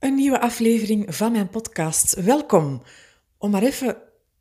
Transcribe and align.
Een 0.00 0.14
nieuwe 0.14 0.40
aflevering 0.40 1.14
van 1.14 1.32
mijn 1.32 1.48
podcast. 1.48 2.14
Welkom. 2.14 2.82
Om 3.38 3.50
maar 3.50 3.62
even 3.62 3.96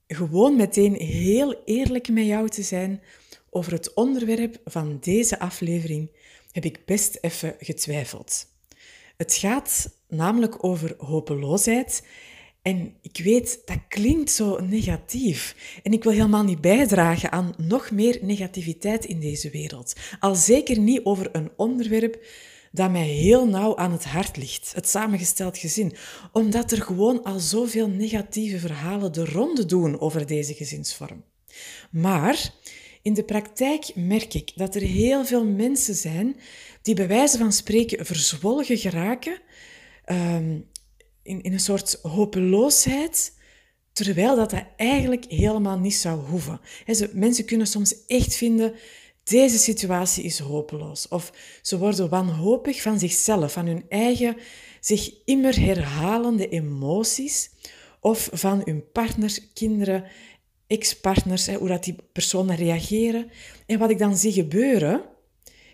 gewoon 0.07 0.55
meteen 0.55 0.93
heel 0.93 1.61
eerlijk 1.65 2.09
met 2.09 2.25
jou 2.25 2.49
te 2.49 2.61
zijn 2.61 3.01
over 3.49 3.71
het 3.71 3.93
onderwerp 3.93 4.59
van 4.65 4.97
deze 5.01 5.39
aflevering, 5.39 6.11
heb 6.51 6.65
ik 6.65 6.85
best 6.85 7.17
even 7.21 7.55
getwijfeld. 7.59 8.45
Het 9.17 9.33
gaat 9.33 9.89
namelijk 10.07 10.63
over 10.63 10.95
hopeloosheid. 10.97 12.07
En 12.61 12.93
ik 13.01 13.17
weet, 13.23 13.61
dat 13.65 13.79
klinkt 13.87 14.31
zo 14.31 14.59
negatief. 14.59 15.55
En 15.83 15.91
ik 15.91 16.03
wil 16.03 16.11
helemaal 16.11 16.43
niet 16.43 16.61
bijdragen 16.61 17.31
aan 17.31 17.53
nog 17.57 17.91
meer 17.91 18.19
negativiteit 18.21 19.05
in 19.05 19.19
deze 19.19 19.49
wereld. 19.49 19.95
Al 20.19 20.35
zeker 20.35 20.79
niet 20.79 21.03
over 21.03 21.29
een 21.31 21.51
onderwerp 21.55 22.25
dat 22.71 22.91
mij 22.91 23.07
heel 23.07 23.47
nauw 23.47 23.77
aan 23.77 23.91
het 23.91 24.05
hart 24.05 24.37
ligt, 24.37 24.71
het 24.75 24.87
samengesteld 24.87 25.57
gezin, 25.57 25.93
omdat 26.31 26.71
er 26.71 26.81
gewoon 26.81 27.23
al 27.23 27.39
zoveel 27.39 27.89
negatieve 27.89 28.59
verhalen 28.59 29.13
de 29.13 29.25
ronde 29.25 29.65
doen 29.65 29.99
over 29.99 30.25
deze 30.25 30.53
gezinsvorm. 30.53 31.23
Maar 31.91 32.53
in 33.01 33.13
de 33.13 33.23
praktijk 33.23 33.95
merk 33.95 34.33
ik 34.33 34.51
dat 34.55 34.75
er 34.75 34.81
heel 34.81 35.25
veel 35.25 35.45
mensen 35.45 35.95
zijn 35.95 36.35
die 36.81 36.95
bij 36.95 37.07
wijze 37.07 37.37
van 37.37 37.51
spreken 37.51 38.05
verzwolgen 38.05 38.77
geraken 38.77 39.41
um, 40.05 40.67
in, 41.23 41.41
in 41.41 41.53
een 41.53 41.59
soort 41.59 41.99
hopeloosheid, 42.01 43.33
terwijl 43.93 44.35
dat, 44.35 44.53
eigenlijk 44.77 45.25
helemaal 45.27 45.79
niet 45.79 45.95
zou 45.95 46.19
hoeven. 46.19 46.59
Mensen 47.13 47.45
kunnen 47.45 47.67
soms 47.67 48.05
echt 48.07 48.35
vinden 48.35 48.73
deze 49.29 49.57
situatie 49.57 50.23
is 50.23 50.39
hopeloos. 50.39 51.07
Of 51.07 51.33
ze 51.61 51.77
worden 51.77 52.09
wanhopig 52.09 52.81
van 52.81 52.99
zichzelf, 52.99 53.51
van 53.53 53.65
hun 53.65 53.85
eigen 53.89 54.37
zich 54.79 55.11
immer 55.25 55.59
herhalende 55.59 56.49
emoties. 56.49 57.49
Of 57.99 58.29
van 58.31 58.61
hun 58.63 58.91
partners, 58.91 59.53
kinderen, 59.53 60.03
ex-partners, 60.67 61.47
hoe 61.47 61.67
dat 61.67 61.83
die 61.83 61.95
personen 62.13 62.55
reageren. 62.55 63.31
En 63.65 63.79
wat 63.79 63.89
ik 63.89 63.97
dan 63.97 64.17
zie 64.17 64.31
gebeuren, 64.31 65.03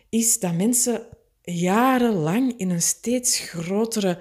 is 0.09 0.39
dat 0.39 0.53
mensen 0.53 1.07
jarenlang 1.41 2.53
in 2.57 2.69
een 2.69 2.81
steeds 2.81 3.39
grotere 3.39 4.19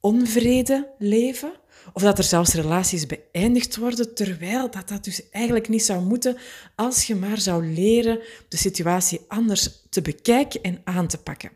onvrede 0.00 0.94
leven 0.98 1.52
of 1.92 2.02
dat 2.02 2.18
er 2.18 2.24
zelfs 2.24 2.54
relaties 2.54 3.06
beëindigd 3.06 3.76
worden, 3.76 4.14
terwijl 4.14 4.70
dat, 4.70 4.88
dat 4.88 5.04
dus 5.04 5.30
eigenlijk 5.30 5.68
niet 5.68 5.84
zou 5.84 6.04
moeten 6.04 6.36
als 6.74 7.06
je 7.06 7.14
maar 7.14 7.38
zou 7.38 7.66
leren 7.66 8.20
de 8.48 8.56
situatie 8.56 9.20
anders 9.28 9.82
te 9.90 10.02
bekijken 10.02 10.62
en 10.62 10.80
aan 10.84 11.06
te 11.06 11.18
pakken. 11.18 11.50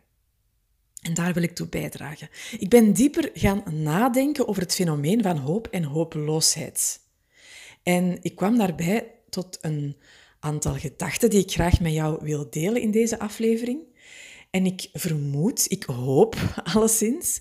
En 1.01 1.15
daar 1.15 1.33
wil 1.33 1.43
ik 1.43 1.55
toe 1.55 1.67
bijdragen. 1.67 2.29
Ik 2.59 2.69
ben 2.69 2.93
dieper 2.93 3.31
gaan 3.35 3.63
nadenken 3.73 4.49
over 4.49 4.63
het 4.63 4.75
fenomeen 4.75 5.23
van 5.23 5.37
hoop 5.37 5.67
en 5.67 5.85
hopeloosheid. 5.85 7.01
En 7.83 8.19
ik 8.23 8.37
kwam 8.37 8.59
daarbij 8.59 9.15
tot 9.31 9.59
een 9.61 9.97
aantal 10.41 10.75
gedachten 10.75 11.31
die 11.31 11.41
ik 11.41 11.53
graag 11.53 11.81
met 11.81 11.93
jou 11.93 12.19
wil 12.23 12.51
delen 12.51 12.83
in 12.83 12.91
deze 12.91 13.19
aflevering. 13.19 13.79
En 14.51 14.67
ik 14.67 14.89
vermoed, 14.93 15.67
ik 15.69 15.83
hoop 15.85 16.37
alleszins, 16.75 17.41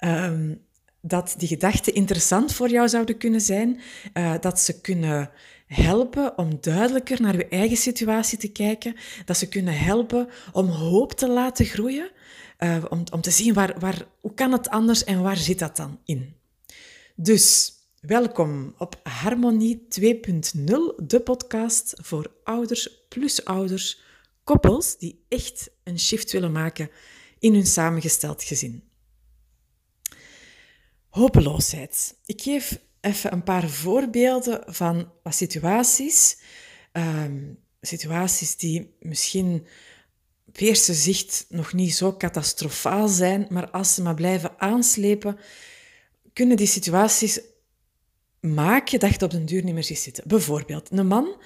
um, 0.00 0.68
dat 1.02 1.34
die 1.38 1.48
gedachten 1.48 1.94
interessant 1.94 2.52
voor 2.52 2.68
jou 2.68 2.88
zouden 2.88 3.18
kunnen 3.18 3.40
zijn, 3.40 3.80
uh, 4.14 4.34
dat 4.40 4.60
ze 4.60 4.80
kunnen 4.80 5.30
helpen 5.66 6.38
om 6.38 6.58
duidelijker 6.60 7.20
naar 7.20 7.36
je 7.36 7.48
eigen 7.48 7.76
situatie 7.76 8.38
te 8.38 8.52
kijken, 8.52 8.96
dat 9.24 9.36
ze 9.36 9.48
kunnen 9.48 9.78
helpen 9.78 10.28
om 10.52 10.66
hoop 10.66 11.12
te 11.12 11.28
laten 11.28 11.64
groeien, 11.64 12.10
uh, 12.58 12.84
om, 12.88 13.02
om 13.12 13.20
te 13.20 13.30
zien 13.30 13.54
waar, 13.54 13.78
waar, 13.78 14.06
hoe 14.20 14.34
kan 14.34 14.52
het 14.52 14.68
anders 14.68 15.04
en 15.04 15.22
waar 15.22 15.36
zit 15.36 15.58
dat 15.58 15.76
dan 15.76 15.98
in. 16.04 16.34
Dus 17.14 17.72
welkom 18.00 18.74
op 18.78 19.00
Harmonie 19.02 19.86
2.0, 20.00 20.10
de 20.96 21.20
podcast 21.24 21.94
voor 22.02 22.32
ouders 22.44 23.04
plus 23.08 23.44
ouders, 23.44 24.00
koppels 24.44 24.98
die 24.98 25.24
echt 25.28 25.70
een 25.84 25.98
shift 25.98 26.32
willen 26.32 26.52
maken 26.52 26.90
in 27.38 27.54
hun 27.54 27.66
samengesteld 27.66 28.42
gezin. 28.42 28.89
Hopeloosheid. 31.10 32.16
Ik 32.26 32.42
geef 32.42 32.78
even 33.00 33.32
een 33.32 33.42
paar 33.42 33.68
voorbeelden 33.68 34.62
van 34.66 35.12
wat 35.22 35.34
situaties. 35.34 36.38
Um, 36.92 37.58
situaties 37.80 38.56
die 38.56 38.96
misschien 39.00 39.66
op 40.46 40.56
eerste 40.56 40.94
zicht 40.94 41.46
nog 41.48 41.72
niet 41.72 41.94
zo 41.94 42.16
catastrofaal 42.16 43.08
zijn, 43.08 43.46
maar 43.48 43.70
als 43.70 43.94
ze 43.94 44.02
maar 44.02 44.14
blijven 44.14 44.54
aanslepen, 44.58 45.38
kunnen 46.32 46.56
die 46.56 46.66
situaties 46.66 47.40
maken 48.40 49.00
dat 49.00 49.14
je 49.14 49.24
op 49.24 49.30
den 49.30 49.46
duur 49.46 49.64
niet 49.64 49.74
meer 49.74 49.84
zitten. 49.84 50.24
Bijvoorbeeld 50.26 50.90
een 50.90 51.06
man 51.06 51.42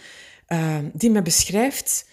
uh, 0.48 0.78
die 0.92 1.10
me 1.10 1.22
beschrijft 1.22 2.08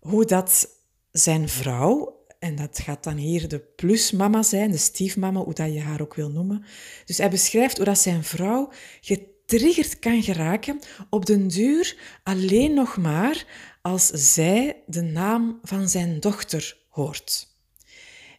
hoe 0.00 0.24
dat 0.24 0.68
zijn 1.10 1.48
vrouw 1.48 2.13
en 2.44 2.54
dat 2.54 2.78
gaat 2.78 3.04
dan 3.04 3.16
hier 3.16 3.48
de 3.48 3.58
plusmama 3.58 4.42
zijn, 4.42 4.70
de 4.70 4.76
stiefmama, 4.76 5.40
hoe 5.40 5.54
dat 5.54 5.72
je 5.72 5.80
haar 5.80 6.00
ook 6.00 6.14
wil 6.14 6.30
noemen. 6.30 6.64
Dus 7.04 7.18
hij 7.18 7.30
beschrijft 7.30 7.76
hoe 7.76 7.84
dat 7.84 7.98
zijn 7.98 8.24
vrouw 8.24 8.72
getriggerd 9.00 9.98
kan 9.98 10.22
geraken 10.22 10.78
op 11.10 11.26
den 11.26 11.48
duur 11.48 11.96
alleen 12.22 12.74
nog 12.74 12.96
maar 12.96 13.46
als 13.82 14.06
zij 14.06 14.82
de 14.86 15.02
naam 15.02 15.58
van 15.62 15.88
zijn 15.88 16.20
dochter 16.20 16.76
hoort. 16.88 17.48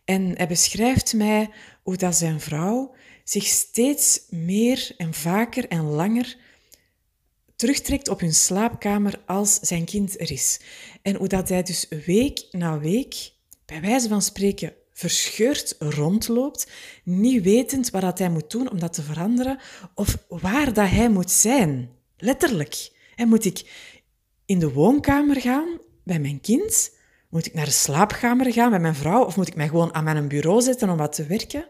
En 0.03 0.37
hij 0.37 0.47
beschrijft 0.47 1.13
mij 1.13 1.49
hoe 1.83 1.97
dat 1.97 2.15
zijn 2.15 2.39
vrouw 2.39 2.95
zich 3.23 3.45
steeds 3.45 4.21
meer 4.29 4.93
en 4.97 5.13
vaker 5.13 5.67
en 5.67 5.83
langer 5.83 6.37
terugtrekt 7.55 8.09
op 8.09 8.19
hun 8.19 8.33
slaapkamer 8.33 9.21
als 9.25 9.55
zijn 9.55 9.85
kind 9.85 10.19
er 10.19 10.31
is. 10.31 10.59
En 11.01 11.15
hoe 11.15 11.27
dat 11.27 11.49
hij 11.49 11.63
dus 11.63 11.87
week 12.05 12.47
na 12.51 12.79
week 12.79 13.33
bij 13.65 13.81
wijze 13.81 14.07
van 14.07 14.21
spreken 14.21 14.73
verscheurd 14.93 15.75
rondloopt, 15.79 16.71
niet 17.03 17.43
wetend 17.43 17.89
wat 17.89 18.19
hij 18.19 18.29
moet 18.29 18.51
doen 18.51 18.71
om 18.71 18.79
dat 18.79 18.93
te 18.93 19.01
veranderen 19.01 19.59
of 19.93 20.17
waar 20.27 20.73
dat 20.73 20.89
hij 20.89 21.09
moet 21.09 21.31
zijn. 21.31 21.89
Letterlijk. 22.17 22.91
En 23.15 23.27
moet 23.27 23.45
ik 23.45 23.71
in 24.45 24.59
de 24.59 24.73
woonkamer 24.73 25.41
gaan 25.41 25.79
bij 26.03 26.19
mijn 26.19 26.41
kind? 26.41 26.91
Moet 27.29 27.45
ik 27.45 27.53
naar 27.53 27.65
de 27.65 27.71
slaapkamer 27.71 28.53
gaan 28.53 28.69
bij 28.69 28.79
mijn 28.79 28.95
vrouw? 28.95 29.25
Of 29.25 29.35
moet 29.35 29.47
ik 29.47 29.55
mij 29.55 29.67
gewoon 29.67 29.93
aan 29.93 30.03
mijn 30.03 30.27
bureau 30.27 30.61
zetten 30.61 30.89
om 30.89 30.97
wat 30.97 31.13
te 31.13 31.25
werken? 31.25 31.67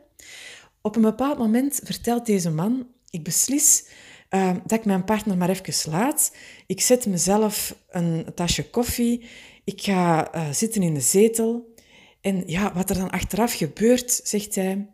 Op 0.82 0.96
een 0.96 1.02
bepaald 1.02 1.38
moment 1.38 1.80
vertelt 1.84 2.26
deze 2.26 2.50
man, 2.50 2.88
ik 3.10 3.24
beslis 3.24 3.86
uh, 4.30 4.52
dat 4.66 4.80
ik 4.80 4.86
mijn 4.86 5.04
partner 5.04 5.38
maar 5.38 5.50
even 5.50 5.92
laat. 5.92 6.36
Ik 6.68 6.82
zet 6.82 7.06
mezelf 7.06 7.76
een 7.90 8.26
tasje 8.36 8.70
koffie. 8.70 9.26
Ik 9.64 9.82
ga 9.82 10.36
uh, 10.36 10.50
zitten 10.52 10.82
in 10.82 10.94
de 10.94 11.02
zetel. 11.02 11.74
En 12.26 12.44
ja, 12.46 12.74
wat 12.74 12.90
er 12.90 12.98
dan 12.98 13.10
achteraf 13.10 13.54
gebeurt, 13.54 14.20
zegt 14.24 14.56
hij, 14.56 14.88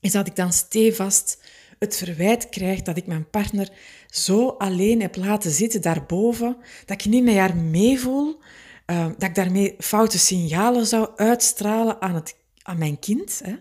is 0.00 0.12
dat 0.12 0.26
ik 0.26 0.36
dan 0.36 0.52
stevast 0.52 1.42
het 1.78 1.96
verwijt 1.96 2.48
krijg 2.48 2.82
dat 2.82 2.96
ik 2.96 3.06
mijn 3.06 3.30
partner 3.30 3.68
zo 4.10 4.48
alleen 4.48 5.00
heb 5.00 5.16
laten 5.16 5.50
zitten 5.50 5.82
daarboven, 5.82 6.56
dat 6.86 7.00
ik 7.00 7.10
niet 7.10 7.24
met 7.24 7.36
haar 7.36 7.56
meevoel, 7.56 8.38
uh, 8.86 9.06
dat 9.06 9.28
ik 9.28 9.34
daarmee 9.34 9.74
foute 9.78 10.18
signalen 10.18 10.86
zou 10.86 11.08
uitstralen 11.16 12.00
aan, 12.00 12.14
het, 12.14 12.36
aan 12.62 12.78
mijn 12.78 12.98
kind. 12.98 13.40
Hè? 13.44 13.54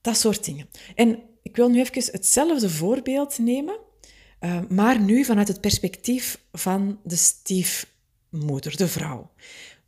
Dat 0.00 0.16
soort 0.16 0.44
dingen. 0.44 0.68
En 0.94 1.22
ik 1.42 1.56
wil 1.56 1.68
nu 1.68 1.80
even 1.80 2.12
hetzelfde 2.12 2.70
voorbeeld 2.70 3.38
nemen, 3.38 3.78
uh, 4.40 4.60
maar 4.68 5.00
nu 5.00 5.24
vanuit 5.24 5.48
het 5.48 5.60
perspectief 5.60 6.38
van 6.52 7.00
de 7.02 7.16
stiefmoeder, 7.16 8.76
de 8.76 8.88
vrouw 8.88 9.30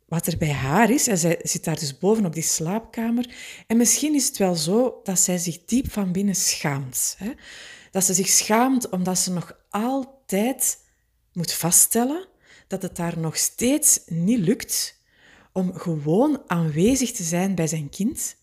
wat 0.07 0.27
er 0.27 0.37
bij 0.37 0.51
haar 0.51 0.89
is. 0.89 1.07
En 1.07 1.17
zij 1.17 1.39
zit 1.41 1.63
daar 1.63 1.79
dus 1.79 1.97
boven 1.97 2.25
op 2.25 2.33
die 2.33 2.43
slaapkamer. 2.43 3.35
En 3.67 3.77
misschien 3.77 4.15
is 4.15 4.27
het 4.27 4.37
wel 4.37 4.55
zo 4.55 4.99
dat 5.03 5.19
zij 5.19 5.37
zich 5.37 5.65
diep 5.65 5.91
van 5.91 6.11
binnen 6.11 6.35
schaamt. 6.35 7.15
Hè? 7.17 7.31
Dat 7.91 8.03
ze 8.03 8.13
zich 8.13 8.27
schaamt 8.27 8.89
omdat 8.89 9.17
ze 9.17 9.31
nog 9.31 9.59
altijd 9.69 10.79
moet 11.33 11.53
vaststellen 11.53 12.27
dat 12.67 12.81
het 12.81 12.97
haar 12.97 13.19
nog 13.19 13.37
steeds 13.37 14.01
niet 14.05 14.39
lukt 14.39 14.99
om 15.51 15.73
gewoon 15.73 16.41
aanwezig 16.47 17.11
te 17.11 17.23
zijn 17.23 17.55
bij 17.55 17.67
zijn 17.67 17.89
kind. 17.89 18.35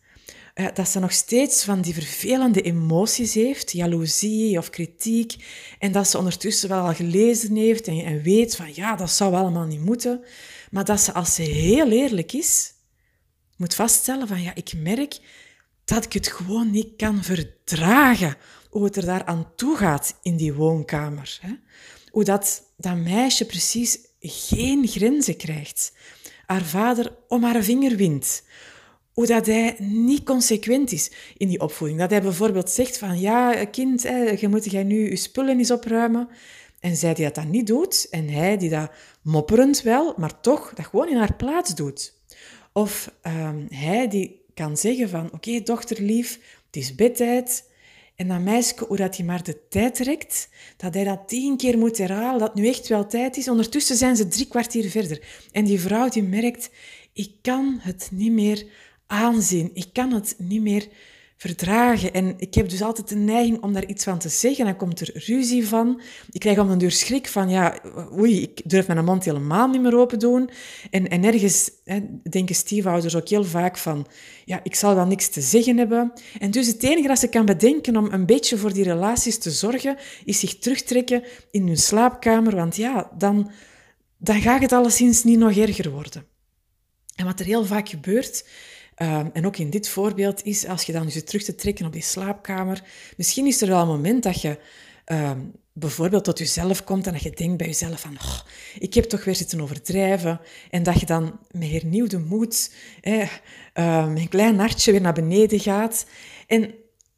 Eh, 0.55 0.67
dat 0.75 0.89
ze 0.89 0.99
nog 0.99 1.13
steeds 1.13 1.65
van 1.65 1.81
die 1.81 1.95
vervelende 1.95 2.63
emoties 2.63 3.35
heeft, 3.35 3.73
jaloezie 3.73 4.59
of 4.59 4.71
kritiek, 4.71 5.37
en 5.79 5.93
dat 5.93 6.09
ze 6.09 6.19
ondertussen 6.19 6.69
wel 6.69 6.87
al 6.87 6.95
gelezen 6.95 7.57
heeft 7.57 7.87
en, 7.87 8.23
weet 8.23 8.57
van 8.57 8.75
ja, 8.75 8.97
dat 8.97 9.11
zou 9.11 9.35
allemaal 9.35 9.67
niet 9.67 9.85
moeten. 9.85 10.25
Maar 10.71 10.85
dat 10.85 11.01
ze, 11.01 11.13
als 11.13 11.35
ze 11.35 11.43
heel 11.43 11.91
eerlijk 11.91 12.33
is, 12.33 12.73
moet 13.57 13.75
vaststellen 13.75 14.29
van 14.29 14.43
ja, 14.43 14.55
ik 14.55 14.73
merk 14.77 15.19
dat 15.85 16.05
ik 16.05 16.13
het 16.13 16.29
gewoon 16.29 16.71
niet 16.71 16.97
kan 16.97 17.23
verdragen 17.23 18.37
hoe 18.71 18.85
het 18.85 18.97
er 18.97 19.05
daar 19.05 19.25
aan 19.25 19.53
toe 19.57 19.77
gaat 19.77 20.19
in 20.23 20.37
die 20.37 20.55
woonkamer. 20.55 21.39
Hè? 21.41 21.53
Hoe 22.11 22.25
dat, 22.25 22.63
dat 22.77 22.97
meisje 22.97 23.47
precies 23.47 23.99
geen 24.21 24.89
grenzen 24.89 25.37
krijgt. 25.37 25.93
Haar 26.47 26.65
vader 26.65 27.17
om 27.29 27.45
haar 27.45 27.63
vinger 27.63 27.97
wint. 27.97 28.43
Hoe 29.15 29.27
dat 29.27 29.47
hij 29.47 29.77
niet 29.79 30.25
consequent 30.25 30.93
is 30.93 31.11
in 31.37 31.49
die 31.49 31.61
opvoeding. 31.61 32.01
Dat 32.01 32.11
hij 32.11 32.23
bijvoorbeeld 32.23 32.71
zegt 32.71 32.99
van, 32.99 33.21
ja, 33.21 33.65
kind, 33.65 34.03
je 34.41 34.49
moet 34.51 34.71
jij 34.71 34.85
nu 34.85 35.11
je 35.11 35.17
spullen 35.17 35.59
eens 35.59 35.71
opruimen. 35.71 36.29
En 36.81 36.97
zij 36.97 37.15
die 37.15 37.25
dat 37.25 37.35
dan 37.35 37.51
niet 37.51 37.67
doet, 37.67 38.07
en 38.11 38.29
hij 38.29 38.57
die 38.57 38.71
dat 38.71 38.91
mopperend 39.23 39.83
wel, 39.83 40.15
maar 40.17 40.41
toch 40.41 40.73
dat 40.75 40.87
gewoon 40.87 41.09
in 41.09 41.17
haar 41.17 41.35
plaats 41.35 41.75
doet. 41.75 42.15
Of 42.73 43.15
um, 43.27 43.67
hij 43.69 44.09
die 44.09 44.43
kan 44.55 44.77
zeggen 44.77 45.09
van, 45.09 45.27
oké, 45.27 45.35
okay, 45.35 45.63
dochterlief, 45.63 46.41
het 46.67 46.77
is 46.77 46.95
bedtijd. 46.95 47.73
En 48.17 48.29
dat 48.29 48.41
meisje, 48.41 48.75
hoe 48.89 48.97
dat 48.97 49.17
hij 49.17 49.27
maar 49.27 49.43
de 49.43 49.69
tijd 49.69 49.95
trekt, 49.95 50.49
dat 50.77 50.95
hij 50.95 51.05
dat 51.05 51.29
tien 51.29 51.57
keer 51.57 51.79
moet 51.79 51.99
herhalen, 51.99 52.39
dat 52.39 52.55
nu 52.55 52.69
echt 52.69 52.89
wel 52.89 53.07
tijd 53.07 53.37
is. 53.37 53.49
Ondertussen 53.49 53.97
zijn 53.97 54.17
ze 54.17 54.29
drie 54.29 54.47
kwartier 54.47 54.91
verder. 54.91 55.23
En 55.53 55.65
die 55.65 55.81
vrouw 55.81 56.09
die 56.09 56.23
merkt, 56.23 56.71
ik 57.13 57.31
kan 57.43 57.79
het 57.81 58.09
niet 58.13 58.33
meer 58.33 58.67
aanzien. 59.07 59.71
Ik 59.75 59.87
kan 59.93 60.13
het 60.13 60.35
niet 60.39 60.63
meer 60.63 60.89
verdragen. 61.37 62.13
En 62.13 62.35
ik 62.37 62.55
heb 62.55 62.69
dus 62.69 62.83
altijd 62.83 63.09
de 63.09 63.15
neiging 63.15 63.63
om 63.63 63.73
daar 63.73 63.87
iets 63.87 64.05
van 64.05 64.19
te 64.19 64.29
zeggen. 64.29 64.65
Dan 64.65 64.77
komt 64.77 65.01
er 65.01 65.11
ruzie 65.27 65.69
van. 65.69 66.01
Ik 66.31 66.41
krijg 66.41 66.59
om 66.59 66.71
een 66.71 66.79
deur 66.79 66.91
schrik 66.91 67.29
van, 67.29 67.49
ja, 67.49 67.79
oei, 68.19 68.43
ik 68.43 68.61
durf 68.65 68.87
mijn 68.87 69.05
mond 69.05 69.25
helemaal 69.25 69.69
niet 69.69 69.81
meer 69.81 69.97
open 69.97 70.19
doen. 70.19 70.51
En, 70.91 71.09
en 71.09 71.25
ergens 71.25 71.71
hè, 71.85 72.01
denken 72.31 72.55
stiefouders 72.55 73.17
ook 73.17 73.29
heel 73.29 73.45
vaak 73.45 73.79
van, 73.79 74.07
ja, 74.45 74.61
ik 74.63 74.75
zal 74.75 74.95
wel 74.95 75.07
niks 75.07 75.29
te 75.29 75.41
zeggen 75.41 75.77
hebben. 75.79 76.13
En 76.39 76.51
dus 76.51 76.67
het 76.67 76.83
enige 76.83 77.09
dat 77.09 77.19
ze 77.19 77.29
kan 77.29 77.45
bedenken 77.45 77.97
om 77.97 78.13
een 78.13 78.27
beetje 78.27 78.57
voor 78.57 78.73
die 78.73 78.85
relaties 78.85 79.39
te 79.39 79.51
zorgen, 79.51 79.97
is 80.25 80.41
zich 80.41 80.59
terugtrekken 80.59 81.23
in 81.51 81.67
hun 81.67 81.77
slaapkamer. 81.77 82.57
Want 82.57 82.77
ja, 82.77 83.11
dan, 83.19 83.51
dan 84.19 84.41
gaat 84.41 84.63
het 84.63 84.73
alleszins 84.73 85.25
niet 85.25 85.39
nog 85.39 85.57
erger 85.57 85.91
worden. 85.91 86.27
En 87.15 87.25
wat 87.25 87.41
er 87.41 87.47
heel 87.47 87.65
vaak 87.65 87.89
gebeurt, 87.89 88.45
Um, 88.99 89.31
en 89.33 89.47
ook 89.47 89.57
in 89.57 89.71
dit 89.71 89.89
voorbeeld 89.89 90.45
is, 90.45 90.67
als 90.67 90.83
je 90.83 90.93
dan 90.93 91.11
je 91.13 91.23
terug 91.25 91.43
te 91.43 91.55
trekken 91.55 91.87
op 91.87 91.93
die 91.93 92.03
slaapkamer, 92.03 92.83
misschien 93.17 93.47
is 93.47 93.63
er 93.63 93.69
wel 93.69 93.81
een 93.81 93.87
moment 93.87 94.23
dat 94.23 94.41
je 94.41 94.59
um, 95.07 95.53
bijvoorbeeld 95.73 96.25
tot 96.25 96.39
jezelf 96.39 96.85
komt 96.85 97.07
en 97.07 97.13
dat 97.13 97.23
je 97.23 97.31
denkt 97.31 97.57
bij 97.57 97.67
jezelf 97.67 98.01
van, 98.01 98.17
oh, 98.23 98.39
ik 98.79 98.95
heb 98.95 99.05
toch 99.05 99.25
weer 99.25 99.35
zitten 99.35 99.61
overdrijven. 99.61 100.41
En 100.71 100.83
dat 100.83 101.01
je 101.01 101.07
dan 101.07 101.39
met 101.51 101.71
hernieuwde 101.71 102.19
moed, 102.19 102.75
eh, 103.01 103.31
een 103.73 104.29
klein 104.29 104.59
hartje 104.59 104.93
weer 104.93 105.01
naar 105.01 105.13
beneden 105.13 105.61
gaat. 105.61 106.07
En 106.47 106.75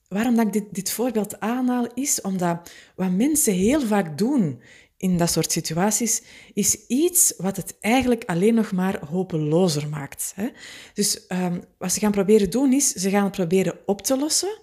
waarom 0.09 0.37
dat 0.37 0.47
ik 0.47 0.53
dit, 0.53 0.65
dit 0.71 0.91
voorbeeld 0.91 1.41
aanhaal, 1.41 1.87
is 1.95 2.21
omdat 2.21 2.71
wat 2.95 3.11
mensen 3.11 3.53
heel 3.53 3.81
vaak 3.81 4.19
doen 4.19 4.61
in 4.97 5.19
dat 5.19 5.31
soort 5.31 5.53
situaties, 5.53 6.23
is 6.53 6.87
iets 6.87 7.35
wat 7.37 7.57
het 7.57 7.77
eigenlijk 7.81 8.25
alleen 8.25 8.55
nog 8.55 8.73
maar 8.73 9.07
hopelozer 9.11 9.89
maakt. 9.89 10.33
Hè? 10.35 10.49
Dus 10.95 11.25
um, 11.29 11.63
wat 11.79 11.93
ze 11.93 12.01
gaan 12.01 12.11
proberen 12.11 12.51
doen 12.51 12.73
is, 12.73 12.93
ze 12.93 13.11
gaan 13.11 13.25
het 13.25 13.33
proberen 13.33 13.79
op 13.87 14.03
te 14.03 14.19
lossen. 14.19 14.59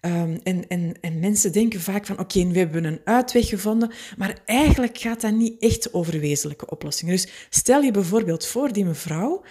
Um, 0.00 0.40
en, 0.42 0.68
en, 0.68 0.94
en 1.00 1.20
mensen 1.20 1.52
denken 1.52 1.80
vaak 1.80 2.06
van, 2.06 2.18
oké, 2.18 2.46
we 2.46 2.58
hebben 2.58 2.84
een 2.84 3.00
uitweg 3.04 3.48
gevonden, 3.48 3.90
maar 4.16 4.38
eigenlijk 4.44 4.98
gaat 4.98 5.20
dat 5.20 5.32
niet 5.32 5.62
echt 5.62 5.94
over 5.94 6.20
wezenlijke 6.20 6.70
oplossingen. 6.70 7.14
Dus 7.14 7.28
stel 7.50 7.82
je 7.82 7.90
bijvoorbeeld 7.90 8.46
voor, 8.46 8.72
die 8.72 8.84
mevrouw, 8.84 9.42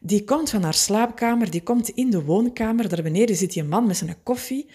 die 0.00 0.24
komt 0.24 0.50
van 0.50 0.62
haar 0.62 0.74
slaapkamer, 0.74 1.50
die 1.50 1.62
komt 1.62 1.88
in 1.88 2.10
de 2.10 2.22
woonkamer, 2.22 2.88
daar 2.88 3.02
beneden 3.02 3.36
zit 3.36 3.52
die 3.52 3.64
man 3.64 3.86
met 3.86 3.96
zijn 3.96 4.16
koffie, 4.22 4.66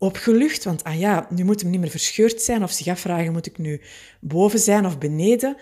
opgelucht, 0.00 0.64
want 0.64 0.84
ah 0.84 0.98
ja, 0.98 1.26
nu 1.30 1.44
moet 1.44 1.60
hem 1.60 1.70
niet 1.70 1.80
meer 1.80 1.90
verscheurd 1.90 2.42
zijn 2.42 2.62
of 2.62 2.70
zich 2.70 2.86
afvragen, 2.86 3.32
moet 3.32 3.46
ik 3.46 3.58
nu 3.58 3.80
boven 4.20 4.58
zijn 4.58 4.86
of 4.86 4.98
beneden? 4.98 5.56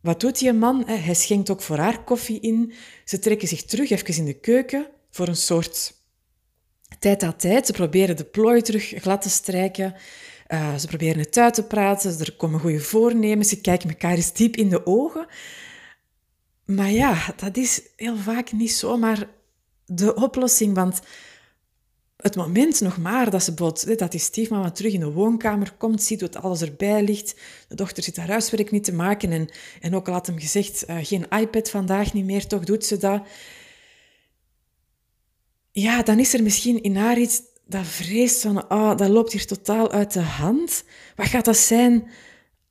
Wat 0.00 0.20
doet 0.20 0.38
die 0.38 0.52
man? 0.52 0.84
Hij 0.86 1.14
schenkt 1.14 1.50
ook 1.50 1.62
voor 1.62 1.78
haar 1.78 2.04
koffie 2.04 2.40
in. 2.40 2.72
Ze 3.04 3.18
trekken 3.18 3.48
zich 3.48 3.62
terug 3.62 3.90
even 3.90 4.16
in 4.16 4.24
de 4.24 4.40
keuken 4.40 4.86
voor 5.10 5.28
een 5.28 5.36
soort 5.36 5.94
tijd 6.98 7.22
aan 7.22 7.36
tijd. 7.36 7.66
Ze 7.66 7.72
proberen 7.72 8.16
de 8.16 8.24
plooi 8.24 8.62
terug 8.62 8.92
glad 8.96 9.22
te 9.22 9.30
strijken. 9.30 9.94
Uh, 10.48 10.76
ze 10.76 10.86
proberen 10.86 11.18
het 11.18 11.38
uit 11.38 11.54
te 11.54 11.62
praten. 11.62 12.18
Er 12.18 12.36
komen 12.36 12.60
goede 12.60 12.80
voornemens. 12.80 13.48
Ze 13.48 13.60
kijken 13.60 13.88
elkaar 13.88 14.14
eens 14.14 14.32
diep 14.32 14.56
in 14.56 14.68
de 14.68 14.86
ogen. 14.86 15.26
Maar 16.64 16.90
ja, 16.90 17.34
dat 17.36 17.56
is 17.56 17.82
heel 17.96 18.16
vaak 18.16 18.52
niet 18.52 18.72
zomaar 18.72 19.28
de 19.86 20.14
oplossing, 20.14 20.74
want 20.74 21.00
het 22.18 22.36
moment 22.36 22.80
nog 22.80 22.98
maar 22.98 23.30
dat, 23.30 23.42
ze 23.42 23.54
bot, 23.54 23.98
dat 23.98 24.10
die 24.10 24.20
stiefmama 24.20 24.70
terug 24.70 24.92
in 24.92 25.00
de 25.00 25.12
woonkamer 25.12 25.72
komt, 25.78 26.02
ziet 26.02 26.20
dat 26.20 26.36
alles 26.36 26.62
erbij 26.62 27.02
ligt. 27.02 27.34
De 27.68 27.74
dochter 27.74 28.02
zit 28.02 28.16
haar 28.16 28.28
huiswerk 28.28 28.70
niet 28.70 28.84
te 28.84 28.92
maken 28.92 29.32
en, 29.32 29.48
en 29.80 29.94
ook 29.94 30.06
al 30.06 30.12
had 30.12 30.26
hem 30.26 30.38
gezegd, 30.38 30.84
uh, 30.88 30.96
geen 31.00 31.26
iPad 31.28 31.70
vandaag 31.70 32.12
niet 32.12 32.24
meer, 32.24 32.46
toch 32.46 32.64
doet 32.64 32.84
ze 32.84 32.96
dat. 32.96 33.22
Ja, 35.72 36.02
dan 36.02 36.18
is 36.18 36.34
er 36.34 36.42
misschien 36.42 36.82
in 36.82 36.96
haar 36.96 37.18
iets 37.18 37.42
dat 37.66 37.86
vreest 37.86 38.40
van, 38.40 38.70
oh, 38.70 38.96
dat 38.96 39.08
loopt 39.08 39.32
hier 39.32 39.46
totaal 39.46 39.90
uit 39.90 40.12
de 40.12 40.20
hand. 40.20 40.84
Wat 41.16 41.26
gaat 41.26 41.44
dat 41.44 41.56
zijn 41.56 42.08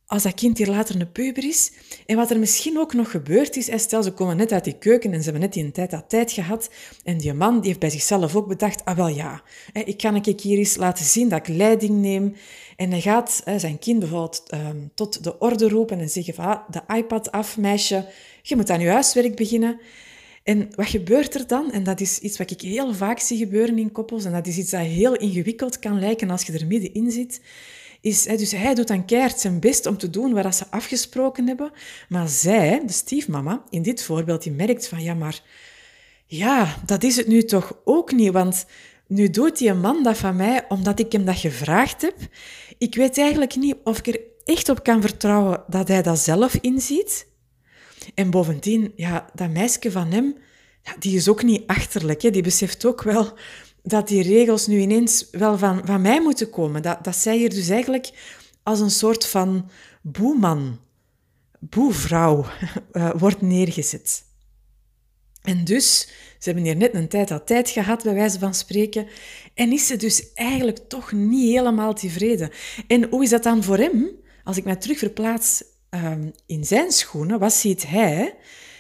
als 0.08 0.24
dat 0.24 0.34
kind 0.34 0.58
hier 0.58 0.68
later 0.68 1.02
een 1.02 1.12
puber 1.12 1.44
is. 1.44 1.72
En 2.06 2.16
wat 2.16 2.32
er 2.32 2.40
misschien 2.40 2.80
ook 2.80 2.94
nog 2.94 3.12
gebeurd 3.12 3.56
is, 3.56 3.82
stel 3.82 4.04
ze 4.04 4.12
komen 4.12 4.38
net 4.38 4.52
uit 4.52 4.64
die 4.64 4.78
keuken 4.78 5.12
en 5.12 5.18
ze 5.18 5.24
hebben 5.24 5.42
net 5.42 5.54
die 5.54 5.72
tijd 5.72 5.92
dat 5.92 6.10
tijd 6.10 6.32
gehad 6.32 6.70
en 7.04 7.18
die 7.18 7.34
man 7.34 7.56
die 7.56 7.68
heeft 7.68 7.80
bij 7.80 7.90
zichzelf 7.90 8.36
ook 8.36 8.48
bedacht, 8.48 8.86
ah 8.86 8.96
wel 8.96 9.08
ja, 9.08 9.42
ik 9.74 9.98
kan 9.98 10.16
ik 10.16 10.42
hier 10.42 10.58
eens 10.58 10.76
laten 10.76 11.06
zien 11.06 11.30
dat 11.30 11.48
ik 11.48 11.56
leiding 11.56 12.02
neem. 12.02 12.36
En 12.76 12.92
hij 12.92 13.02
gaat 13.02 13.44
zijn 13.58 13.80
kind 13.80 14.00
bijvoorbeeld 14.00 14.44
ehm, 14.48 14.78
tot 14.94 15.24
de 15.24 15.40
orde 15.40 15.70
roepen 15.70 16.00
en 16.00 16.10
zeggen 16.10 16.34
van, 16.34 16.46
ah, 16.46 16.70
de 16.70 16.96
iPad 16.96 17.32
af, 17.32 17.58
meisje, 17.58 18.06
je 18.42 18.56
moet 18.56 18.70
aan 18.70 18.80
je 18.80 18.90
huiswerk 18.90 19.36
beginnen. 19.36 19.80
En 20.44 20.70
wat 20.76 20.88
gebeurt 20.88 21.36
er 21.36 21.48
dan? 21.48 21.72
En 21.72 21.84
dat 21.84 22.00
is 22.00 22.20
iets 22.20 22.38
wat 22.38 22.52
ik 22.52 22.62
heel 22.62 22.94
vaak 22.94 23.20
zie 23.20 23.38
gebeuren 23.38 23.78
in 23.78 23.92
koppels 23.92 24.26
en 24.26 24.32
dat 24.32 24.48
is 24.48 24.58
iets 24.58 24.72
dat 24.72 24.82
heel 24.82 25.16
ingewikkeld 25.16 25.80
kan 25.80 26.00
lijken 26.00 26.30
als 26.30 26.44
je 26.44 26.54
er 26.54 26.68
middenin 26.68 27.12
zit 27.12 27.42
is, 28.02 28.24
dus 28.24 28.52
hij 28.52 28.74
doet 28.74 28.88
dan 28.88 29.06
keihard 29.06 29.40
zijn 29.40 29.60
best 29.60 29.86
om 29.86 29.98
te 29.98 30.10
doen 30.10 30.34
wat 30.34 30.56
ze 30.56 30.66
afgesproken 30.70 31.48
hebben. 31.48 31.72
Maar 32.10 32.28
zij, 32.28 32.82
de 32.86 32.94
stiefmama, 32.94 33.64
in 33.70 33.82
dit 33.82 34.04
voorbeeld, 34.04 34.44
die 34.44 34.52
merkt 34.52 34.88
van, 34.88 35.04
ja, 35.04 35.14
maar 35.14 35.42
ja, 36.26 36.76
dat 36.86 37.04
is 37.04 37.16
het 37.16 37.28
nu 37.28 37.44
toch 37.44 37.78
ook 37.84 38.12
niet, 38.12 38.32
want 38.32 38.66
nu 39.08 39.30
doet 39.30 39.58
die 39.58 39.74
man 39.74 40.04
dat 40.04 40.18
van 40.18 40.36
mij 40.36 40.66
omdat 40.68 41.00
ik 41.00 41.12
hem 41.12 41.26
dat 41.26 41.38
gevraagd 41.38 42.02
heb. 42.02 42.16
Ik 42.78 42.96
weet 42.96 43.18
eigenlijk 43.18 43.56
niet 43.56 43.76
of 43.84 43.98
ik 43.98 44.08
er 44.08 44.20
echt 44.46 44.70
op 44.70 44.84
kan 44.84 45.02
vertrouwen 45.02 45.64
dat 45.68 45.88
hij 45.88 46.02
dat 46.02 46.20
zelf 46.20 46.56
inziet. 46.62 47.28
En 48.14 48.30
bovendien, 48.30 48.94
ja, 48.96 49.30
dat 49.34 49.50
meisje 49.50 49.92
van 49.92 50.12
hem, 50.12 50.36
ja, 50.82 50.96
die 51.00 51.16
is 51.16 51.30
ook 51.30 51.44
niet 51.44 51.68
achterlijk. 51.68 52.22
Hè. 52.22 52.30
Die 52.30 52.42
beseft 52.42 52.86
ook 52.86 53.04
wel 53.04 53.34
dat 53.88 54.08
die 54.08 54.24
regels 54.24 54.68
nu 54.68 54.80
ineens 54.80 55.28
wel 55.32 55.58
van, 55.58 55.82
van 55.86 56.02
mij 56.02 56.22
moeten 56.22 56.50
komen. 56.50 56.82
Dat, 56.82 57.04
dat 57.04 57.16
zij 57.16 57.38
hier 57.38 57.50
dus 57.50 57.70
eigenlijk 57.70 58.10
als 58.64 58.80
een 58.80 58.92
soort 58.92 59.26
van 59.28 59.70
boeman, 60.02 60.80
boevrouw 61.60 62.46
uh, 62.92 63.12
wordt 63.24 63.42
neergezet. 63.42 64.26
En 65.42 65.64
dus, 65.64 66.00
ze 66.40 66.50
hebben 66.50 66.64
hier 66.64 66.76
net 66.76 66.94
een 66.94 67.08
tijd 67.08 67.32
al 67.32 67.44
tijd 67.44 67.70
gehad, 67.70 68.04
bij 68.04 68.14
wijze 68.14 68.40
van 68.40 68.54
spreken, 68.54 69.08
en 69.54 69.72
is 69.72 69.88
ze 69.88 69.96
dus 69.96 70.34
eigenlijk 70.34 70.78
toch 70.78 71.12
niet 71.12 71.54
helemaal 71.54 71.94
tevreden. 71.94 72.50
En 72.88 73.04
hoe 73.10 73.24
is 73.24 73.30
dat 73.30 73.44
dan 73.44 73.64
voor 73.64 73.78
hem? 73.78 74.10
Als 74.44 74.58
ik 74.58 74.64
mij 74.64 74.76
terug 74.76 74.98
verplaats 74.98 75.64
um, 75.90 76.32
in 76.46 76.66
zijn 76.66 76.92
schoenen, 76.92 77.40
wat 77.40 77.54
ziet 77.54 77.88
hij? 77.88 78.36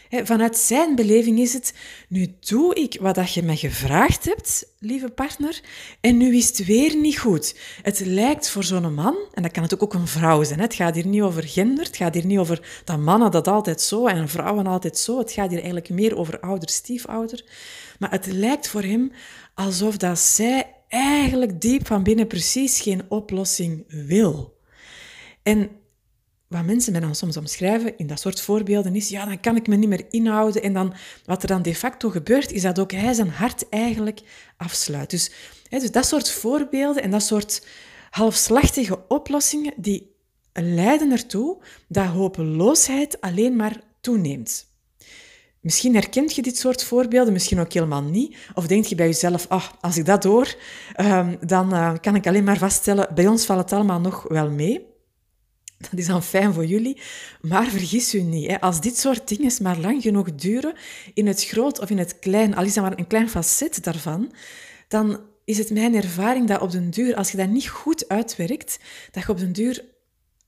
Vanuit 0.10 0.58
zijn 0.58 0.96
beleving 0.96 1.40
is 1.40 1.54
het, 1.54 1.74
nu 2.10 2.36
doe 2.40 2.76
ik 2.76 2.98
wat 3.02 3.16
dat 3.16 3.34
je 3.34 3.44
me 3.44 3.56
gevraagd 3.58 4.26
hebt, 4.26 4.74
lieve 4.80 5.10
partner, 5.10 5.62
en 6.02 6.18
nu 6.18 6.36
is 6.36 6.48
het 6.48 6.66
weer 6.66 6.96
niet 6.96 7.20
goed. 7.20 7.56
Het 7.82 8.00
lijkt 8.00 8.50
voor 8.50 8.64
zo'n 8.64 8.94
man, 8.94 9.18
en 9.34 9.44
dat 9.44 9.52
kan 9.52 9.64
het 9.64 9.80
ook 9.80 9.94
een 9.94 10.08
vrouw 10.08 10.44
zijn, 10.44 10.60
het 10.60 10.74
gaat 10.74 10.96
hier 10.96 11.08
niet 11.08 11.22
over 11.22 11.44
gender, 11.44 11.86
het 11.86 11.98
gaat 11.98 12.14
hier 12.14 12.26
niet 12.26 12.38
over 12.40 12.82
dat 12.84 13.00
mannen 13.00 13.32
dat 13.32 13.48
altijd 13.48 13.82
zo 13.82 14.08
en 14.08 14.30
vrouwen 14.30 14.68
altijd 14.68 14.98
zo, 14.98 15.18
het 15.18 15.32
gaat 15.32 15.50
hier 15.50 15.58
eigenlijk 15.58 15.90
meer 15.90 16.18
over 16.18 16.40
ouder, 16.40 16.70
stiefouder. 16.70 17.46
Maar 18.00 18.12
het 18.12 18.26
lijkt 18.26 18.68
voor 18.68 18.84
hem 18.84 19.12
alsof 19.56 19.98
dat 19.98 20.20
zij 20.20 20.76
eigenlijk 20.88 21.62
diep 21.62 21.88
van 21.88 22.04
binnen 22.04 22.28
precies 22.28 22.82
geen 22.82 23.02
oplossing 23.10 23.84
wil. 23.88 24.58
En 25.44 25.70
wat 26.48 26.66
mensen 26.66 26.92
mij 26.92 27.01
dan 27.01 27.16
soms 27.16 27.38
omschrijven 27.38 27.98
in 27.98 28.08
dat 28.08 28.20
soort 28.20 28.42
voorbeelden 28.42 28.96
is, 28.96 29.10
ja, 29.10 29.25
dan 29.25 29.39
kan 29.39 29.56
ik 29.56 29.68
me 29.68 29.75
niet 29.75 29.89
meer 29.89 30.06
inhouden. 30.10 30.63
En 30.63 30.74
dan, 30.74 30.94
wat 31.25 31.42
er 31.42 31.48
dan 31.48 31.62
de 31.62 31.75
facto 31.75 32.10
gebeurt, 32.10 32.51
is 32.51 32.62
dat 32.62 32.80
ook 32.80 32.92
hij 32.92 33.13
zijn 33.13 33.30
hart 33.30 33.70
eigenlijk 33.70 34.22
afsluit. 34.58 35.10
Dus, 35.10 35.32
hè, 35.70 35.80
dus 35.80 35.92
dat 35.92 36.06
soort 36.06 36.32
voorbeelden 36.32 37.04
en 37.04 37.12
dat 37.12 37.24
soort 37.24 37.68
halfslachtige 38.10 39.08
oplossingen, 39.08 39.74
die 39.77 40.16
leiden 40.54 41.12
ertoe 41.12 41.58
dat 41.88 42.06
hopeloosheid 42.06 43.22
alleen 43.22 43.56
maar 43.56 43.82
toeneemt. 44.01 44.66
Misschien 45.60 45.94
herkent 45.94 46.36
je 46.36 46.42
dit 46.42 46.58
soort 46.58 46.84
voorbeelden, 46.84 47.34
misschien 47.34 47.60
ook 47.60 47.74
helemaal 47.74 48.04
niet. 48.04 48.38
Of 48.54 48.68
denk 48.68 48.86
je 48.86 48.96
bij 48.96 49.06
jezelf, 49.06 49.46
ah, 49.48 49.66
als 49.82 49.98
ik 49.98 50.06
dat 50.06 50.24
hoor, 50.24 50.56
um, 51.01 51.38
dan 51.46 51.74
uh, 51.74 51.94
kan 52.01 52.16
ik 52.16 52.27
alleen 52.27 52.44
maar 52.44 52.58
vaststellen, 52.58 53.08
bij 53.16 53.27
ons 53.27 53.46
valt 53.46 53.60
het 53.60 53.74
allemaal 53.74 54.00
nog 54.00 54.25
wel 54.27 54.50
mee. 54.50 54.97
Dat 55.89 56.00
is 56.00 56.05
dan 56.05 56.24
fijn 56.24 56.53
voor 56.53 56.65
jullie, 56.65 57.01
maar 57.41 57.67
vergis 57.67 58.13
u 58.13 58.22
niet. 58.22 58.48
Hè. 58.48 58.62
Als 58.62 58.81
dit 58.81 58.98
soort 58.98 59.27
dingen 59.27 59.51
maar 59.62 59.77
lang 59.77 60.01
genoeg 60.01 60.36
duren, 60.36 60.74
in 61.13 61.27
het 61.27 61.46
groot 61.46 61.79
of 61.79 61.89
in 61.89 61.98
het 61.98 62.19
klein, 62.19 62.55
al 62.55 62.63
is 62.63 62.74
dat 62.74 62.84
maar 62.84 62.98
een 62.98 63.07
klein 63.07 63.29
facet 63.29 63.84
daarvan, 63.84 64.31
dan 64.88 65.19
is 65.46 65.57
het 65.57 65.72
mijn 65.72 65.96
ervaring 65.96 66.48
dat 66.48 66.62
op 66.62 66.72
den 66.72 66.89
duur, 66.89 67.15
als 67.15 67.31
je 67.31 67.38
dat 67.38 67.50
niet 67.50 67.67
goed 67.67 68.07
uitwerkt, 68.07 68.79
dat 69.12 69.24
je 69.24 69.29
op 69.29 69.38
den 69.38 69.51
duur, 69.53 69.86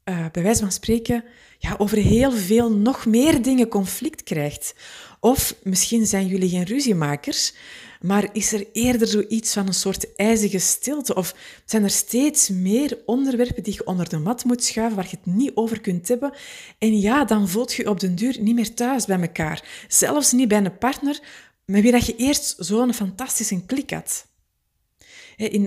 uh, 0.05 0.25
bij 0.31 0.43
wijze 0.43 0.59
van 0.59 0.71
spreken, 0.71 1.23
ja, 1.57 1.75
over 1.77 1.97
heel 1.97 2.31
veel 2.31 2.71
nog 2.71 3.05
meer 3.05 3.41
dingen 3.41 3.67
conflict 3.67 4.23
krijgt. 4.23 4.75
Of 5.19 5.55
misschien 5.63 6.05
zijn 6.05 6.27
jullie 6.27 6.49
geen 6.49 6.63
ruziemakers, 6.63 7.53
maar 7.99 8.29
is 8.33 8.53
er 8.53 8.67
eerder 8.71 9.07
zoiets 9.07 9.53
van 9.53 9.67
een 9.67 9.73
soort 9.73 10.15
ijzige 10.15 10.59
stilte? 10.59 11.15
Of 11.15 11.35
zijn 11.65 11.83
er 11.83 11.89
steeds 11.89 12.49
meer 12.49 13.01
onderwerpen 13.05 13.63
die 13.63 13.73
je 13.73 13.85
onder 13.85 14.09
de 14.09 14.17
mat 14.17 14.43
moet 14.43 14.63
schuiven, 14.63 14.95
waar 14.95 15.07
je 15.09 15.17
het 15.23 15.33
niet 15.35 15.51
over 15.53 15.81
kunt 15.81 16.07
hebben? 16.07 16.33
En 16.77 16.99
ja, 16.99 17.25
dan 17.25 17.49
voelt 17.49 17.73
je 17.73 17.89
op 17.89 17.99
den 17.99 18.15
duur 18.15 18.37
niet 18.39 18.55
meer 18.55 18.73
thuis 18.73 19.05
bij 19.05 19.19
elkaar. 19.19 19.85
Zelfs 19.87 20.31
niet 20.31 20.47
bij 20.47 20.57
een 20.57 20.77
partner 20.77 21.19
met 21.65 21.81
wie 21.81 21.91
dat 21.91 22.05
je 22.05 22.15
eerst 22.15 22.55
zo'n 22.57 22.93
fantastische 22.93 23.65
klik 23.65 23.89
had. 23.89 24.27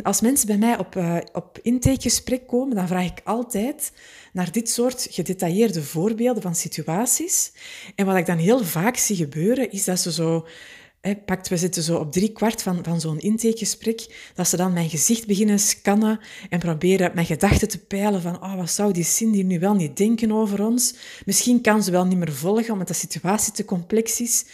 Als 0.02 0.20
mensen 0.20 0.46
bij 0.46 0.58
mij 0.58 0.78
op, 0.78 0.96
uh, 0.96 1.16
op 1.32 1.58
intakegesprek 1.62 2.46
komen, 2.46 2.76
dan 2.76 2.86
vraag 2.86 3.06
ik 3.06 3.20
altijd 3.24 3.92
naar 4.32 4.52
dit 4.52 4.70
soort 4.70 5.06
gedetailleerde 5.10 5.82
voorbeelden 5.82 6.42
van 6.42 6.54
situaties. 6.54 7.52
En 7.94 8.06
wat 8.06 8.16
ik 8.16 8.26
dan 8.26 8.38
heel 8.38 8.64
vaak 8.64 8.96
zie 8.96 9.16
gebeuren, 9.16 9.70
is 9.70 9.84
dat 9.84 10.00
ze 10.00 10.12
zo 10.12 10.46
pakt, 11.24 11.48
we 11.48 11.56
zitten 11.56 11.82
zo 11.82 11.96
op 11.96 12.12
drie 12.12 12.32
kwart 12.32 12.62
van, 12.62 12.84
van 12.84 13.00
zo'n 13.00 13.20
intakegesprek, 13.20 14.30
dat 14.34 14.48
ze 14.48 14.56
dan 14.56 14.72
mijn 14.72 14.90
gezicht 14.90 15.26
beginnen 15.26 15.58
scannen 15.58 16.20
en 16.50 16.58
proberen 16.58 17.10
mijn 17.14 17.26
gedachten 17.26 17.68
te 17.68 17.78
peilen 17.78 18.22
van 18.22 18.42
oh, 18.42 18.54
wat 18.54 18.70
zou 18.70 18.92
die 18.92 19.04
Cindy 19.04 19.42
nu 19.42 19.58
wel 19.58 19.74
niet 19.74 19.96
denken 19.96 20.32
over 20.32 20.64
ons? 20.64 20.94
Misschien 21.24 21.60
kan 21.60 21.82
ze 21.82 21.90
wel 21.90 22.04
niet 22.04 22.18
meer 22.18 22.32
volgen, 22.32 22.72
omdat 22.72 22.88
de 22.88 22.94
situatie 22.94 23.52
te 23.52 23.64
complex 23.64 24.20
is. 24.20 24.44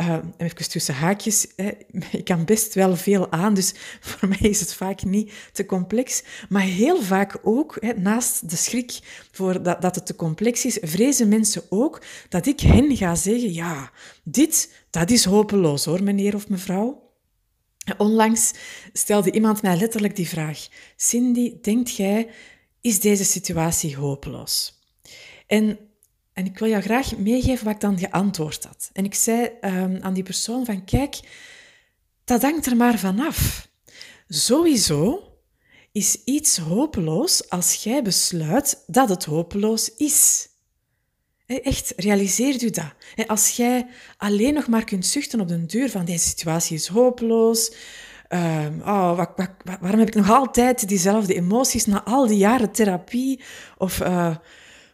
Uh, 0.00 0.16
even 0.36 0.68
tussen 0.68 0.94
haakjes, 0.94 1.46
ik 2.10 2.24
kan 2.24 2.44
best 2.44 2.74
wel 2.74 2.96
veel 2.96 3.32
aan, 3.32 3.54
dus 3.54 3.74
voor 4.00 4.28
mij 4.28 4.50
is 4.50 4.60
het 4.60 4.74
vaak 4.74 5.04
niet 5.04 5.32
te 5.52 5.66
complex. 5.66 6.22
Maar 6.48 6.62
heel 6.62 7.02
vaak 7.02 7.38
ook, 7.42 7.94
naast 7.96 8.50
de 8.50 8.56
schrik 8.56 8.98
voor 9.30 9.62
dat, 9.62 9.82
dat 9.82 9.94
het 9.94 10.06
te 10.06 10.16
complex 10.16 10.64
is, 10.64 10.78
vrezen 10.80 11.28
mensen 11.28 11.62
ook 11.68 12.02
dat 12.28 12.46
ik 12.46 12.60
hen 12.60 12.96
ga 12.96 13.14
zeggen, 13.14 13.52
ja, 13.52 13.90
dit, 14.22 14.68
dat 14.92 15.10
is 15.10 15.24
hopeloos 15.24 15.84
hoor, 15.84 16.02
meneer 16.02 16.34
of 16.34 16.48
mevrouw. 16.48 17.10
Onlangs 17.98 18.52
stelde 18.92 19.30
iemand 19.30 19.62
mij 19.62 19.76
letterlijk 19.76 20.16
die 20.16 20.28
vraag: 20.28 20.68
Cindy, 20.96 21.60
denkt 21.60 21.96
jij, 21.96 22.28
is 22.80 23.00
deze 23.00 23.24
situatie 23.24 23.96
hopeloos? 23.96 24.80
En, 25.46 25.78
en 26.32 26.44
ik 26.44 26.58
wil 26.58 26.68
jou 26.68 26.82
graag 26.82 27.16
meegeven 27.16 27.64
wat 27.64 27.74
ik 27.74 27.80
dan 27.80 27.98
geantwoord 27.98 28.64
had. 28.64 28.90
En 28.92 29.04
ik 29.04 29.14
zei 29.14 29.50
um, 29.60 29.98
aan 30.00 30.14
die 30.14 30.22
persoon 30.22 30.64
van, 30.64 30.84
kijk, 30.84 31.20
dat 32.24 32.42
hangt 32.42 32.66
er 32.66 32.76
maar 32.76 32.98
vanaf. 32.98 33.68
Sowieso 34.28 35.32
is 35.92 36.24
iets 36.24 36.56
hopeloos 36.56 37.50
als 37.50 37.74
jij 37.74 38.02
besluit 38.02 38.84
dat 38.86 39.08
het 39.08 39.24
hopeloos 39.24 39.94
is. 39.96 40.48
Echt, 41.46 41.92
realiseer 41.96 42.62
u 42.62 42.70
dat. 42.70 42.92
Als 43.26 43.50
jij 43.50 43.86
alleen 44.16 44.54
nog 44.54 44.66
maar 44.68 44.84
kunt 44.84 45.06
zuchten 45.06 45.40
op 45.40 45.48
de 45.48 45.66
deur 45.66 45.90
van 45.90 46.04
deze 46.04 46.28
situatie 46.28 46.76
is 46.76 46.86
hopeloos, 46.86 47.72
um, 48.28 48.80
oh, 48.80 49.24
waarom 49.80 49.98
heb 49.98 50.08
ik 50.08 50.14
nog 50.14 50.30
altijd 50.30 50.88
diezelfde 50.88 51.34
emoties 51.34 51.86
na 51.86 52.04
al 52.04 52.26
die 52.26 52.36
jaren 52.36 52.72
therapie? 52.72 53.40
Of 53.78 54.00
uh, 54.00 54.36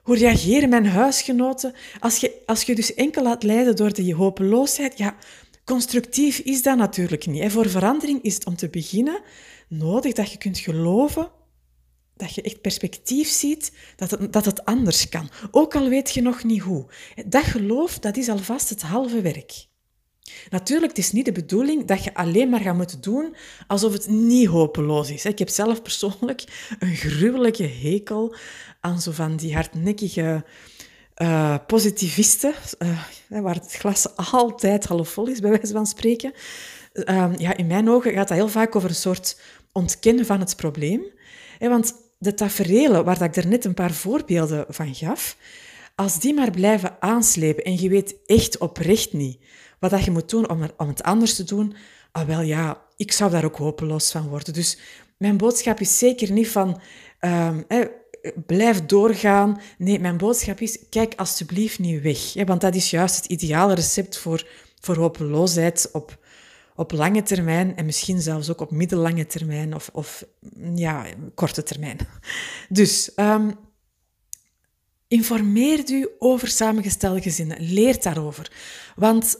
hoe 0.03 0.17
reageren 0.17 0.69
mijn 0.69 0.87
huisgenoten? 0.87 1.75
Als 2.01 2.17
je, 2.17 2.43
als 2.47 2.63
je 2.63 2.75
dus 2.75 2.95
enkel 2.95 3.23
laat 3.23 3.43
leiden 3.43 3.77
door 3.77 3.93
die 3.93 4.15
hopeloosheid, 4.15 4.99
ja, 4.99 5.17
constructief 5.65 6.39
is 6.39 6.63
dat 6.63 6.77
natuurlijk 6.77 7.27
niet. 7.27 7.53
Voor 7.53 7.69
verandering 7.69 8.23
is 8.23 8.35
het 8.35 8.47
om 8.47 8.57
te 8.57 8.69
beginnen 8.69 9.21
nodig 9.69 10.13
dat 10.13 10.33
je 10.33 10.39
kunt 10.39 10.59
geloven 10.59 11.31
dat 12.19 12.35
je 12.35 12.43
echt 12.43 12.61
perspectief 12.61 13.29
ziet 13.29 13.73
dat 13.97 14.11
het, 14.11 14.33
dat 14.33 14.45
het 14.45 14.65
anders 14.65 15.09
kan. 15.09 15.31
Ook 15.51 15.75
al 15.75 15.89
weet 15.89 16.11
je 16.11 16.23
nog 16.23 16.45
niet 16.45 16.63
hoe. 16.63 16.87
Dat 17.27 17.45
geloof, 17.45 17.99
dat 17.99 18.17
is 18.17 18.29
alvast 18.29 18.69
het 18.69 18.83
halve 18.83 19.21
werk. 19.21 19.67
Natuurlijk, 20.51 20.89
het 20.97 21.05
is 21.05 21.13
niet 21.13 21.25
de 21.25 21.33
bedoeling 21.33 21.85
dat 21.85 22.05
je 22.05 22.15
alleen 22.15 22.49
maar 22.49 22.61
gaat 22.61 22.77
moeten 22.77 23.01
doen 23.01 23.35
alsof 23.67 23.93
het 23.93 24.09
niet 24.09 24.47
hopeloos 24.47 25.11
is. 25.11 25.25
Ik 25.25 25.39
heb 25.39 25.49
zelf 25.49 25.83
persoonlijk 25.83 26.45
een 26.79 26.95
gruwelijke 26.95 27.67
hekel 27.67 28.35
aan 28.81 29.01
zo 29.01 29.11
van 29.11 29.37
die 29.37 29.55
hardnekkige 29.55 30.45
uh, 31.23 31.57
positivisten, 31.67 32.55
uh, 32.79 33.41
waar 33.41 33.55
het 33.55 33.73
glas 33.73 34.17
altijd 34.17 34.87
half 34.87 35.09
vol 35.09 35.27
is, 35.27 35.41
bij 35.41 35.51
wijze 35.51 35.73
van 35.73 35.87
spreken. 35.87 36.33
Uh, 36.95 37.31
ja, 37.37 37.57
in 37.57 37.67
mijn 37.67 37.89
ogen 37.89 38.13
gaat 38.13 38.29
dat 38.29 38.37
heel 38.37 38.49
vaak 38.49 38.77
over 38.77 38.89
een 38.89 38.95
soort 38.95 39.41
ontkennen 39.73 40.27
van 40.27 40.41
het 40.41 40.57
probleem. 40.57 41.03
Want 41.59 41.95
de 42.19 42.35
taferelen, 42.35 43.05
waar 43.05 43.23
ik 43.23 43.37
er 43.37 43.47
net 43.47 43.65
een 43.65 43.75
paar 43.75 43.93
voorbeelden 43.93 44.65
van 44.69 44.95
gaf, 44.95 45.37
als 45.95 46.21
die 46.21 46.35
maar 46.35 46.51
blijven 46.51 46.97
aanslepen 47.01 47.65
en 47.65 47.81
je 47.81 47.89
weet 47.89 48.17
echt 48.27 48.59
oprecht 48.59 49.13
niet 49.13 49.39
wat 49.79 49.91
dat 49.91 50.05
je 50.05 50.11
moet 50.11 50.31
doen 50.31 50.49
om, 50.49 50.71
om 50.77 50.89
het 50.89 51.03
anders 51.03 51.35
te 51.35 51.45
doen, 51.45 51.75
ah 52.13 52.27
wel 52.27 52.41
ja, 52.41 52.83
ik 52.97 53.13
zou 53.13 53.31
daar 53.31 53.45
ook 53.45 53.57
hopeloos 53.57 54.11
van 54.11 54.29
worden. 54.29 54.55
Dus 54.55 54.79
mijn 55.17 55.37
boodschap 55.37 55.81
is 55.81 55.99
zeker 55.99 56.33
niet 56.33 56.49
van 56.49 56.81
um, 57.21 57.67
blijf 58.47 58.87
doorgaan. 58.87 59.61
Nee, 59.79 59.99
mijn 59.99 60.17
boodschap 60.17 60.61
is 60.61 60.79
kijk 60.91 61.15
alsjeblieft 61.17 61.79
niet 61.79 62.03
weg. 62.03 62.47
Want 62.47 62.61
dat 62.61 62.75
is 62.75 62.91
juist 62.91 63.17
het 63.17 63.25
ideale 63.25 63.75
recept 63.75 64.19
voor, 64.19 64.47
voor 64.81 64.97
hopeloosheid 64.97 65.89
op, 65.93 66.19
op 66.79 66.93
lange 66.93 67.23
termijn 67.23 67.77
en 67.77 67.85
misschien 67.85 68.21
zelfs 68.21 68.51
ook 68.51 68.61
op 68.61 68.71
middellange 68.71 69.27
termijn 69.27 69.75
of, 69.75 69.91
of 69.93 70.25
ja, 70.75 71.07
korte 71.35 71.63
termijn. 71.63 71.99
Dus 72.69 73.13
um, 73.17 73.55
informeer 75.09 75.91
u 75.91 76.09
over 76.19 76.49
samengestelde 76.49 77.23
gezinnen. 77.23 77.57
Leer 77.61 78.03
daarover. 78.03 78.53
Want 78.97 79.39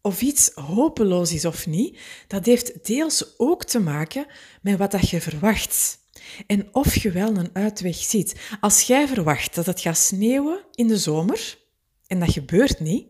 of 0.00 0.22
iets 0.22 0.50
hopeloos 0.54 1.32
is 1.32 1.44
of 1.44 1.66
niet, 1.66 1.98
dat 2.26 2.46
heeft 2.46 2.86
deels 2.86 3.38
ook 3.38 3.64
te 3.64 3.80
maken 3.80 4.26
met 4.62 4.78
wat 4.78 4.90
dat 4.90 5.10
je 5.10 5.20
verwacht. 5.20 5.98
En 6.46 6.68
of 6.74 7.02
je 7.02 7.10
wel 7.10 7.36
een 7.36 7.50
uitweg 7.52 7.96
ziet. 7.96 8.40
Als 8.60 8.82
jij 8.82 9.08
verwacht 9.08 9.54
dat 9.54 9.66
het 9.66 9.80
gaat 9.80 9.98
sneeuwen 9.98 10.64
in 10.74 10.86
de 10.86 10.98
zomer, 10.98 11.58
en 12.06 12.20
dat 12.20 12.32
gebeurt 12.32 12.80
niet, 12.80 13.06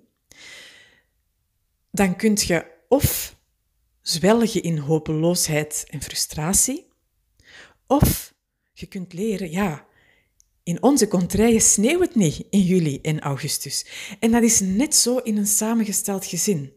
dan 1.90 2.16
kun 2.16 2.36
je 2.40 2.66
of 2.88 3.38
zwelgen 4.02 4.62
in 4.62 4.78
hopeloosheid 4.78 5.84
en 5.88 6.02
frustratie. 6.02 6.86
Of 7.86 8.34
je 8.72 8.86
kunt 8.86 9.12
leren, 9.12 9.50
ja, 9.50 9.86
in 10.62 10.82
onze 10.82 11.08
contraille 11.08 11.60
sneeuwt 11.60 12.00
het 12.00 12.14
niet 12.14 12.44
in 12.50 12.60
juli 12.60 12.98
en 13.02 13.20
augustus. 13.20 13.86
En 14.18 14.30
dat 14.30 14.42
is 14.42 14.60
net 14.60 14.94
zo 14.94 15.16
in 15.16 15.36
een 15.36 15.46
samengesteld 15.46 16.26
gezin. 16.26 16.72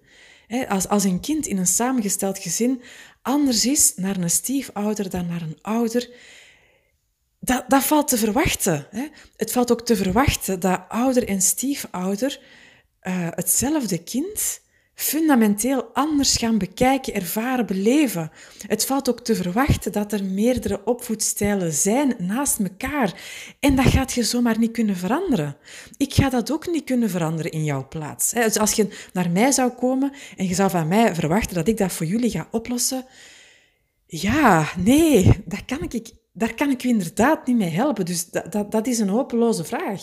Als, 0.67 0.87
als 0.87 1.03
een 1.03 1.19
kind 1.19 1.47
in 1.47 1.57
een 1.57 1.67
samengesteld 1.67 2.37
gezin 2.37 2.81
anders 3.21 3.65
is 3.65 3.93
naar 3.95 4.17
een 4.17 4.29
stiefouder 4.29 5.09
dan 5.09 5.27
naar 5.27 5.41
een 5.41 5.57
ouder, 5.61 6.09
dat, 7.39 7.63
dat 7.67 7.83
valt 7.83 8.07
te 8.07 8.17
verwachten. 8.17 8.87
Het 9.35 9.51
valt 9.51 9.71
ook 9.71 9.85
te 9.85 9.95
verwachten 9.95 10.59
dat 10.59 10.81
ouder 10.87 11.27
en 11.27 11.41
stiefouder 11.41 12.39
uh, 13.01 13.27
hetzelfde 13.29 14.03
kind 14.03 14.61
fundamenteel 14.95 15.83
anders 15.93 16.37
gaan 16.37 16.57
bekijken, 16.57 17.13
ervaren, 17.13 17.65
beleven. 17.65 18.31
Het 18.67 18.85
valt 18.85 19.09
ook 19.09 19.19
te 19.19 19.35
verwachten 19.35 19.91
dat 19.91 20.11
er 20.11 20.23
meerdere 20.23 20.85
opvoedstijlen 20.85 21.71
zijn 21.71 22.15
naast 22.17 22.59
elkaar. 22.59 23.21
En 23.59 23.75
dat 23.75 23.85
gaat 23.85 24.13
je 24.13 24.23
zomaar 24.23 24.59
niet 24.59 24.71
kunnen 24.71 24.97
veranderen. 24.97 25.57
Ik 25.97 26.13
ga 26.13 26.29
dat 26.29 26.51
ook 26.51 26.67
niet 26.67 26.83
kunnen 26.83 27.09
veranderen 27.09 27.51
in 27.51 27.63
jouw 27.63 27.87
plaats. 27.87 28.31
Dus 28.31 28.57
als 28.57 28.71
je 28.73 29.07
naar 29.13 29.29
mij 29.29 29.51
zou 29.51 29.71
komen 29.71 30.11
en 30.37 30.47
je 30.47 30.53
zou 30.53 30.69
van 30.69 30.87
mij 30.87 31.15
verwachten 31.15 31.55
dat 31.55 31.67
ik 31.67 31.77
dat 31.77 31.91
voor 31.91 32.05
jullie 32.05 32.29
ga 32.29 32.47
oplossen, 32.51 33.05
ja, 34.05 34.67
nee, 34.77 35.43
dat 35.45 35.65
kan 35.65 35.81
ik, 35.89 36.11
daar 36.33 36.53
kan 36.53 36.69
ik 36.69 36.83
u 36.83 36.89
inderdaad 36.89 37.47
niet 37.47 37.57
mee 37.57 37.69
helpen. 37.69 38.05
Dus 38.05 38.29
dat, 38.29 38.51
dat, 38.51 38.71
dat 38.71 38.87
is 38.87 38.99
een 38.99 39.09
hopeloze 39.09 39.63
vraag. 39.63 40.01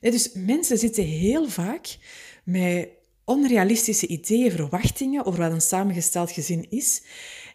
Dus 0.00 0.30
mensen 0.34 0.78
zitten 0.78 1.04
heel 1.04 1.48
vaak 1.48 1.96
met 2.44 2.88
onrealistische 3.24 4.06
ideeën, 4.06 4.50
verwachtingen 4.50 5.24
over 5.24 5.40
wat 5.40 5.52
een 5.52 5.60
samengesteld 5.60 6.30
gezin 6.30 6.66
is. 6.70 7.02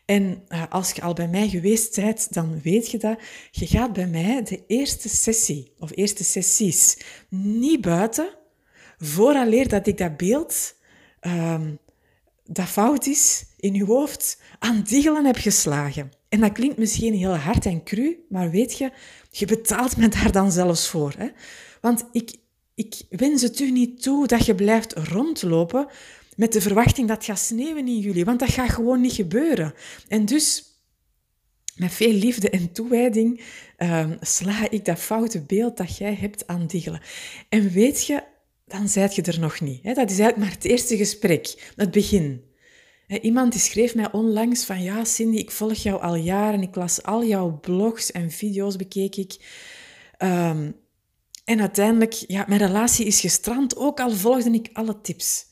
En 0.05 0.43
uh, 0.49 0.63
als 0.69 0.91
je 0.91 1.01
al 1.01 1.13
bij 1.13 1.27
mij 1.27 1.49
geweest 1.49 1.95
bent, 1.95 2.33
dan 2.33 2.61
weet 2.61 2.91
je 2.91 2.97
dat. 2.97 3.19
Je 3.51 3.67
gaat 3.67 3.93
bij 3.93 4.07
mij 4.07 4.43
de 4.43 4.63
eerste 4.67 5.09
sessie, 5.09 5.71
of 5.79 5.91
eerste 5.93 6.23
sessies, 6.23 6.97
niet 7.29 7.81
buiten, 7.81 8.29
vooraleer 8.97 9.67
dat 9.67 9.87
ik 9.87 9.97
dat 9.97 10.17
beeld 10.17 10.75
um, 11.21 11.79
dat 12.47 12.67
fout 12.67 13.05
is 13.05 13.45
in 13.57 13.73
je 13.73 13.85
hoofd 13.85 14.41
aan 14.59 14.83
diggelen 14.83 15.25
heb 15.25 15.37
geslagen. 15.37 16.11
En 16.29 16.39
dat 16.39 16.51
klinkt 16.51 16.77
misschien 16.77 17.13
heel 17.13 17.35
hard 17.35 17.65
en 17.65 17.83
cru, 17.83 18.25
maar 18.29 18.51
weet 18.51 18.77
je, 18.77 18.91
je 19.31 19.45
betaalt 19.45 19.97
me 19.97 20.07
daar 20.07 20.31
dan 20.31 20.51
zelfs 20.51 20.87
voor. 20.87 21.13
Hè? 21.17 21.27
Want 21.81 22.05
ik, 22.11 22.35
ik 22.77 23.01
wens 23.09 23.41
het 23.41 23.59
u 23.59 23.71
niet 23.71 24.01
toe 24.01 24.27
dat 24.27 24.45
je 24.45 24.55
blijft 24.55 24.93
rondlopen 24.93 25.87
met 26.35 26.53
de 26.53 26.61
verwachting 26.61 27.07
dat 27.07 27.25
gaat 27.25 27.39
sneeuwen 27.39 27.87
in 27.87 27.99
juli, 27.99 28.23
want 28.23 28.39
dat 28.39 28.49
gaat 28.49 28.69
gewoon 28.69 29.01
niet 29.01 29.13
gebeuren. 29.13 29.73
En 30.07 30.25
dus, 30.25 30.63
met 31.75 31.91
veel 31.91 32.11
liefde 32.11 32.49
en 32.49 32.71
toewijding, 32.71 33.41
uh, 33.77 34.11
sla 34.21 34.69
ik 34.69 34.85
dat 34.85 34.99
foute 34.99 35.41
beeld 35.41 35.77
dat 35.77 35.97
jij 35.97 36.15
hebt 36.15 36.47
aan 36.47 36.67
diggelen. 36.67 37.01
En 37.49 37.69
weet 37.69 38.05
je, 38.05 38.23
dan 38.65 38.89
zijt 38.89 39.15
je 39.15 39.21
er 39.21 39.39
nog 39.39 39.59
niet. 39.59 39.83
Dat 39.83 39.95
is 40.11 40.19
eigenlijk 40.19 40.37
maar 40.37 40.51
het 40.51 40.65
eerste 40.65 40.97
gesprek, 40.97 41.71
het 41.75 41.91
begin. 41.91 42.43
Iemand 43.21 43.51
die 43.51 43.61
schreef 43.61 43.95
mij 43.95 44.11
onlangs 44.11 44.65
van 44.65 44.83
ja, 44.83 45.03
Cindy, 45.03 45.37
ik 45.37 45.51
volg 45.51 45.73
jou 45.73 46.01
al 46.01 46.15
jaren, 46.15 46.61
ik 46.61 46.75
las 46.75 47.03
al 47.03 47.25
jouw 47.25 47.59
blogs 47.59 48.11
en 48.11 48.31
video's, 48.31 48.75
bekeek 48.75 49.15
ik. 49.15 49.35
Um, 50.19 50.75
en 51.47 51.59
uiteindelijk, 51.59 52.13
ja, 52.13 52.45
mijn 52.47 52.59
relatie 52.59 53.05
is 53.05 53.19
gestrand, 53.19 53.77
ook 53.77 53.99
al 53.99 54.11
volgde 54.11 54.51
ik 54.51 54.69
alle 54.73 55.01
tips. 55.01 55.45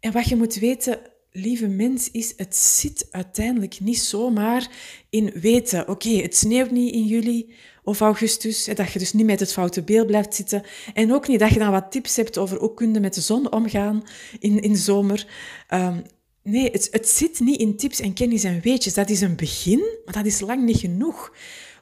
En 0.00 0.12
wat 0.12 0.28
je 0.28 0.36
moet 0.36 0.54
weten, 0.54 0.98
lieve 1.30 1.66
mens, 1.66 2.10
is 2.10 2.32
het 2.36 2.56
zit 2.56 3.06
uiteindelijk 3.10 3.80
niet 3.80 3.98
zomaar 3.98 4.70
in 5.10 5.30
weten, 5.34 5.88
oké, 5.88 6.08
het 6.08 6.36
sneeuwt 6.36 6.70
niet 6.70 6.94
in 6.94 7.04
juli 7.04 7.54
of 7.84 8.00
augustus, 8.00 8.64
dat 8.64 8.92
je 8.92 8.98
dus 8.98 9.12
niet 9.12 9.26
met 9.26 9.40
het 9.40 9.52
foute 9.52 9.82
beeld 9.82 10.06
blijft 10.06 10.34
zitten. 10.34 10.62
En 10.94 11.12
ook 11.12 11.28
niet 11.28 11.38
dat 11.38 11.52
je 11.52 11.58
dan 11.58 11.70
wat 11.70 11.90
tips 11.90 12.16
hebt 12.16 12.38
over 12.38 12.58
hoe 12.58 12.74
kun 12.74 12.94
je 12.94 13.00
met 13.00 13.14
de 13.14 13.20
zon 13.20 13.52
omgaan 13.52 14.02
in, 14.38 14.60
in 14.60 14.76
zomer. 14.76 15.26
Um, 15.70 16.02
nee, 16.42 16.70
het, 16.70 16.88
het 16.90 17.08
zit 17.08 17.40
niet 17.40 17.60
in 17.60 17.76
tips 17.76 18.00
en 18.00 18.12
kennis 18.12 18.44
en 18.44 18.60
weetjes. 18.60 18.94
Dat 18.94 19.10
is 19.10 19.20
een 19.20 19.36
begin, 19.36 19.84
maar 20.04 20.14
dat 20.14 20.26
is 20.26 20.40
lang 20.40 20.64
niet 20.64 20.78
genoeg. 20.78 21.32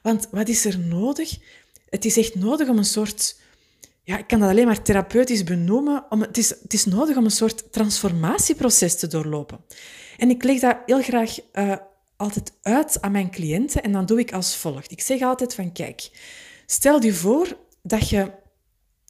Want 0.01 0.27
wat 0.31 0.49
is 0.49 0.65
er 0.65 0.79
nodig? 0.79 1.37
Het 1.89 2.05
is 2.05 2.17
echt 2.17 2.35
nodig 2.35 2.69
om 2.69 2.77
een 2.77 2.85
soort 2.85 3.43
ja, 4.05 4.17
ik 4.17 4.27
kan 4.27 4.39
dat 4.39 4.49
alleen 4.49 4.65
maar 4.65 4.81
therapeutisch 4.81 5.43
benoemen. 5.43 6.05
Om, 6.09 6.21
het, 6.21 6.37
is, 6.37 6.49
het 6.49 6.73
is 6.73 6.85
nodig 6.85 7.17
om 7.17 7.25
een 7.25 7.31
soort 7.31 7.71
transformatieproces 7.71 8.99
te 8.99 9.07
doorlopen. 9.07 9.59
En 10.17 10.29
ik 10.29 10.43
leg 10.43 10.59
dat 10.59 10.77
heel 10.85 11.01
graag 11.01 11.37
uh, 11.53 11.75
altijd 12.17 12.53
uit 12.61 13.01
aan 13.01 13.11
mijn 13.11 13.31
cliënten 13.31 13.83
en 13.83 13.91
dan 13.91 14.05
doe 14.05 14.19
ik 14.19 14.33
als 14.33 14.55
volgt. 14.55 14.91
Ik 14.91 15.01
zeg 15.01 15.21
altijd 15.21 15.55
van, 15.55 15.71
kijk, 15.71 16.09
stel 16.65 17.03
je 17.03 17.13
voor 17.13 17.57
dat 17.81 18.09
je 18.09 18.31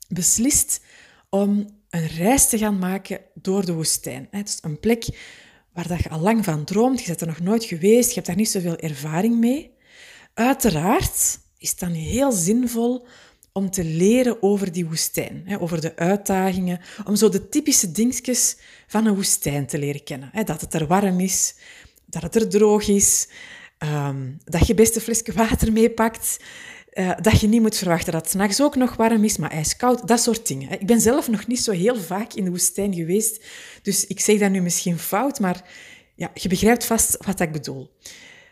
beslist 0.08 0.82
om 1.30 1.68
een 1.90 2.08
reis 2.08 2.50
te 2.50 2.58
gaan 2.58 2.80
maken 2.80 3.22
door 3.34 3.66
de 3.66 3.74
woestijn. 3.74 4.28
Het 4.32 4.48
is 4.48 4.58
een 4.62 4.80
plek 4.80 5.06
waar 5.74 5.88
dat 5.88 6.04
je 6.04 6.10
al 6.10 6.20
lang 6.20 6.44
van 6.44 6.64
droomt, 6.64 7.00
je 7.00 7.08
bent 7.08 7.22
er 7.22 7.28
nog 7.28 7.40
nooit 7.40 7.64
geweest, 7.64 8.08
je 8.08 8.16
hebt 8.16 8.28
daar 8.28 8.36
niet 8.36 8.50
zoveel 8.50 8.78
ervaring 8.78 9.38
mee. 9.38 9.74
Uiteraard 10.34 11.40
is 11.58 11.70
het 11.70 11.80
dan 11.80 11.92
heel 11.92 12.32
zinvol 12.32 13.08
om 13.58 13.70
te 13.70 13.84
leren 13.84 14.44
over 14.44 14.72
die 14.72 14.86
woestijn, 14.86 15.58
over 15.60 15.82
de 15.82 15.96
uitdagingen, 15.96 16.80
om 17.06 17.16
zo 17.16 17.30
de 17.30 17.50
typische 17.50 17.92
dingetjes 17.92 18.58
van 18.88 19.06
een 19.06 19.16
woestijn 19.16 19.66
te 19.66 19.78
leren 19.78 20.04
kennen. 20.04 20.32
Dat 20.46 20.62
het 20.62 20.74
er 20.74 20.88
warm 20.88 21.20
is, 21.20 21.56
dat 22.06 22.22
het 22.22 22.36
er 22.36 22.50
droog 22.50 22.88
is, 22.88 23.28
ehm, 23.78 24.32
dat 24.44 24.68
je 24.68 24.74
best 24.74 24.96
een 24.96 25.02
flesje 25.02 25.34
water 25.34 25.72
meepakt, 25.72 26.38
uh, 26.94 27.12
dat 27.22 27.42
je 27.42 27.48
niet 27.48 27.62
moet 27.62 27.78
verwachten 27.78 28.12
dat 28.12 28.22
het 28.22 28.32
s'nachts 28.32 28.62
ook 28.62 28.76
nog 28.76 28.96
warm 28.96 29.24
is, 29.24 29.38
maar 29.38 29.52
ijskoud, 29.52 30.08
dat 30.08 30.22
soort 30.22 30.48
dingen. 30.48 30.72
Ik 30.72 30.88
ben 30.88 31.02
zelf 31.02 31.28
nog 31.28 31.48
niet 31.48 31.60
zo 31.60 31.72
heel 31.72 31.98
vaak 31.98 32.34
in 32.34 32.44
de 32.44 32.50
woestijn 32.50 32.94
geweest, 32.94 33.44
dus 33.82 34.08
ik 34.08 34.20
zeg 34.20 34.40
dat 34.40 34.52
nu 34.52 34.62
misschien 34.62 35.00
fout, 35.00 35.40
maar 35.40 35.70
ja, 36.16 36.32
je 36.34 36.50
begrijpt 36.50 36.86
vast 36.86 37.26
wat 37.26 37.40
ik 37.40 37.52
bedoel. 37.52 37.92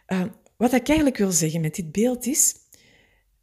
Ehm, 0.05 0.27
wat 0.57 0.74
ik 0.74 0.88
eigenlijk 0.88 1.17
wil 1.17 1.31
zeggen 1.31 1.62
met 1.62 1.75
dit 1.75 1.91
beeld 1.91 2.25
is, 2.25 2.53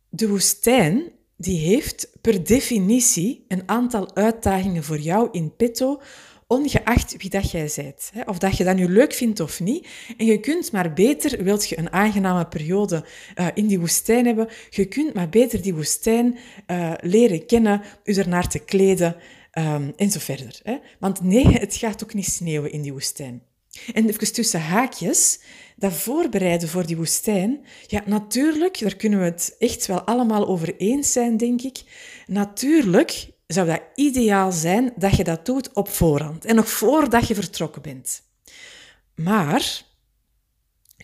de 0.09 0.29
woestijn 0.29 1.19
die 1.41 1.59
heeft 1.59 2.09
per 2.21 2.45
definitie 2.45 3.45
een 3.49 3.63
aantal 3.67 4.15
uitdagingen 4.15 4.85
voor 4.85 4.99
jou 4.99 5.29
in 5.33 5.57
petto, 5.57 6.01
ongeacht 6.47 7.17
wie 7.17 7.31
dat 7.31 7.51
jij 7.51 7.71
bent. 7.77 8.11
Of 8.27 8.39
dat 8.39 8.57
je 8.57 8.65
dat 8.65 8.77
nu 8.77 8.89
leuk 8.89 9.13
vindt 9.13 9.41
of 9.41 9.61
niet. 9.61 9.87
En 10.17 10.27
je 10.27 10.41
kunt 10.41 10.73
maar 10.73 10.93
beter, 10.93 11.45
wilt 11.45 11.69
je 11.69 11.79
een 11.79 11.93
aangename 11.93 12.47
periode 12.47 13.05
uh, 13.35 13.47
in 13.55 13.67
die 13.67 13.81
woestijn 13.81 14.27
hebben, 14.27 14.49
je 14.71 14.85
kunt 14.85 15.15
maar 15.15 15.29
beter 15.29 15.63
die 15.63 15.75
woestijn 15.75 16.39
uh, 16.67 16.93
leren 17.01 17.47
kennen, 17.47 17.83
je 18.05 18.15
ernaar 18.15 18.49
te 18.49 18.59
kleden 18.59 19.17
um, 19.59 19.93
en 19.97 20.11
zo 20.11 20.19
verder. 20.19 20.61
Want 20.99 21.23
nee, 21.23 21.47
het 21.47 21.77
gaat 21.77 22.03
ook 22.03 22.15
niet 22.15 22.27
sneeuwen 22.27 22.73
in 22.73 22.83
die 22.83 22.93
woestijn. 22.93 23.43
En 23.95 24.09
even 24.09 24.33
tussen 24.33 24.61
haakjes, 24.61 25.41
dat 25.81 25.93
voorbereiden 25.93 26.69
voor 26.69 26.87
die 26.87 26.97
woestijn, 26.97 27.65
ja, 27.87 28.03
natuurlijk, 28.07 28.79
daar 28.81 28.97
kunnen 28.97 29.19
we 29.19 29.25
het 29.25 29.57
echt 29.59 29.87
wel 29.87 30.01
allemaal 30.01 30.47
over 30.47 30.77
eens 30.77 31.13
zijn, 31.13 31.37
denk 31.37 31.63
ik. 31.63 31.83
Natuurlijk 32.27 33.29
zou 33.47 33.67
dat 33.67 33.83
ideaal 33.95 34.53
zijn 34.53 34.93
dat 34.97 35.17
je 35.17 35.25
dat 35.25 35.47
doet 35.47 35.73
op 35.73 35.89
voorhand 35.89 36.45
en 36.45 36.55
nog 36.55 36.69
voordat 36.69 37.29
je 37.29 37.35
vertrokken 37.35 37.83
bent. 37.83 38.23
Maar 39.15 39.83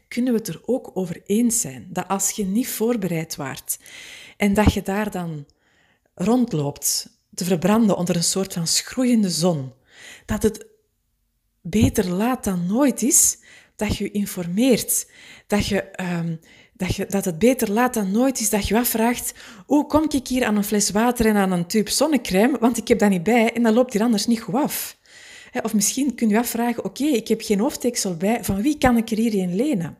kunnen 0.09 0.33
we 0.33 0.39
het 0.39 0.49
er 0.49 0.61
ook 0.65 0.91
over 0.95 1.23
eens 1.27 1.61
zijn 1.61 1.87
dat 1.91 2.09
als 2.09 2.31
je 2.31 2.45
niet 2.45 2.69
voorbereid 2.69 3.37
waart 3.37 3.79
en 4.37 4.55
dat 4.55 4.73
je 4.73 4.83
daar 4.83 5.11
dan 5.11 5.47
rondloopt 6.15 7.19
te 7.35 7.45
verbranden 7.45 7.97
onder 7.97 8.17
een 8.17 8.25
soort 8.25 8.53
van 8.53 8.67
schroeiende 8.67 9.31
zon, 9.31 9.73
dat 10.27 10.43
het 10.43 10.67
beter 11.61 12.09
laat 12.09 12.45
dan 12.45 12.67
nooit 12.67 13.03
is 13.03 13.39
dat 13.77 13.97
je 13.97 14.11
informeert. 14.11 15.11
Dat, 15.47 15.67
je, 15.67 15.85
um, 16.01 16.41
dat, 16.73 16.95
je, 16.95 17.07
dat 17.07 17.25
het 17.25 17.39
beter 17.39 17.71
laat 17.71 17.95
dan 17.95 18.11
nooit 18.11 18.41
is 18.41 18.51
dat 18.51 18.69
je 18.69 18.79
afvraagt 18.79 19.35
hoe 19.67 19.87
kom 19.87 20.07
ik 20.09 20.29
hier 20.29 20.45
aan 20.45 20.57
een 20.57 20.65
fles 20.65 20.91
water 20.91 21.27
en 21.27 21.37
aan 21.37 21.53
een 21.53 21.67
tube 21.67 21.91
zonnecrème, 21.91 22.59
want 22.59 22.77
ik 22.77 22.89
heb 22.89 22.99
dat 22.99 23.11
niet 23.11 23.23
bij 23.23 23.53
en 23.53 23.63
dat 23.63 23.75
loopt 23.75 23.93
hier 23.93 24.03
anders 24.03 24.27
niet 24.27 24.41
goed 24.41 24.55
af. 24.55 24.97
Of 25.63 25.75
misschien 25.75 26.15
kun 26.15 26.29
je 26.29 26.39
afvragen, 26.39 26.85
oké, 26.85 27.05
ik 27.05 27.29
heb 27.29 27.43
geen 27.43 27.61
hoofddeksel 27.61 28.17
bij, 28.17 28.45
van 28.45 28.63
wie 28.63 28.79
kan 28.79 28.97
ik 28.97 29.11
er 29.11 29.17
hier 29.17 29.35
een 29.35 29.57
lenen? 29.57 29.99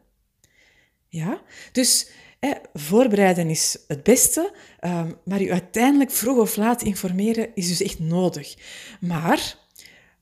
Ja, 1.09 1.43
dus 1.73 2.09
voorbereiden 2.75 3.51
is 3.51 3.79
het 3.87 4.03
beste, 4.03 4.53
um, 4.81 5.17
maar 5.25 5.43
je 5.43 5.53
uiteindelijk 5.53 6.11
vroeg 6.11 6.39
of 6.39 6.57
laat 6.57 6.83
informeren 6.83 7.49
is 7.55 7.69
dus 7.69 7.83
echt 7.83 7.99
nodig. 7.99 8.55
Maar 9.01 9.57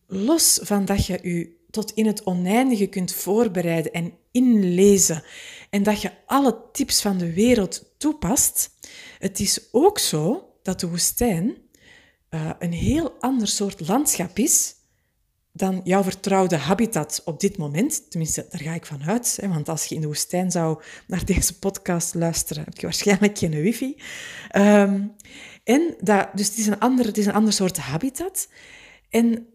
los 0.06 0.58
van 0.62 0.84
dat 0.84 1.06
je 1.06 1.18
je 1.22 1.56
tot 1.74 1.92
in 1.92 2.06
het 2.06 2.24
oneindige 2.24 2.86
kunt 2.86 3.12
voorbereiden 3.12 3.92
en 3.92 4.12
inlezen 4.30 5.22
en 5.74 5.82
dat 5.82 6.02
je 6.02 6.10
alle 6.26 6.60
tips 6.72 7.00
van 7.00 7.18
de 7.18 7.32
wereld 7.32 7.94
toepast, 7.98 8.70
het 9.18 9.40
is 9.40 9.68
ook 9.72 9.98
zo 9.98 10.52
dat 10.62 10.80
de 10.80 10.88
woestijn 10.88 11.56
uh, 12.30 12.50
een 12.58 12.72
heel 12.72 13.12
ander 13.20 13.48
soort 13.48 13.88
landschap 13.88 14.38
is 14.38 14.74
dan 15.52 15.80
jouw 15.84 16.02
vertrouwde 16.02 16.56
habitat 16.56 17.22
op 17.24 17.40
dit 17.40 17.56
moment. 17.56 18.10
Tenminste, 18.10 18.46
daar 18.50 18.60
ga 18.60 18.74
ik 18.74 18.86
van 18.86 19.04
uit. 19.04 19.38
Hè, 19.40 19.48
want 19.48 19.68
als 19.68 19.84
je 19.84 19.94
in 19.94 20.00
de 20.00 20.06
woestijn 20.06 20.50
zou 20.50 20.82
naar 21.06 21.24
deze 21.24 21.58
podcast 21.58 22.14
luisteren, 22.14 22.64
heb 22.64 22.76
je 22.76 22.86
waarschijnlijk 22.86 23.38
geen 23.38 23.62
wifi. 23.62 23.96
Um, 24.56 25.14
en 25.64 25.94
dat, 26.00 26.28
dus 26.34 26.48
het 26.48 26.58
is, 26.58 26.66
een 26.66 26.78
ander, 26.78 27.06
het 27.06 27.18
is 27.18 27.26
een 27.26 27.32
ander 27.34 27.52
soort 27.52 27.76
habitat. 27.76 28.48
En 29.10 29.46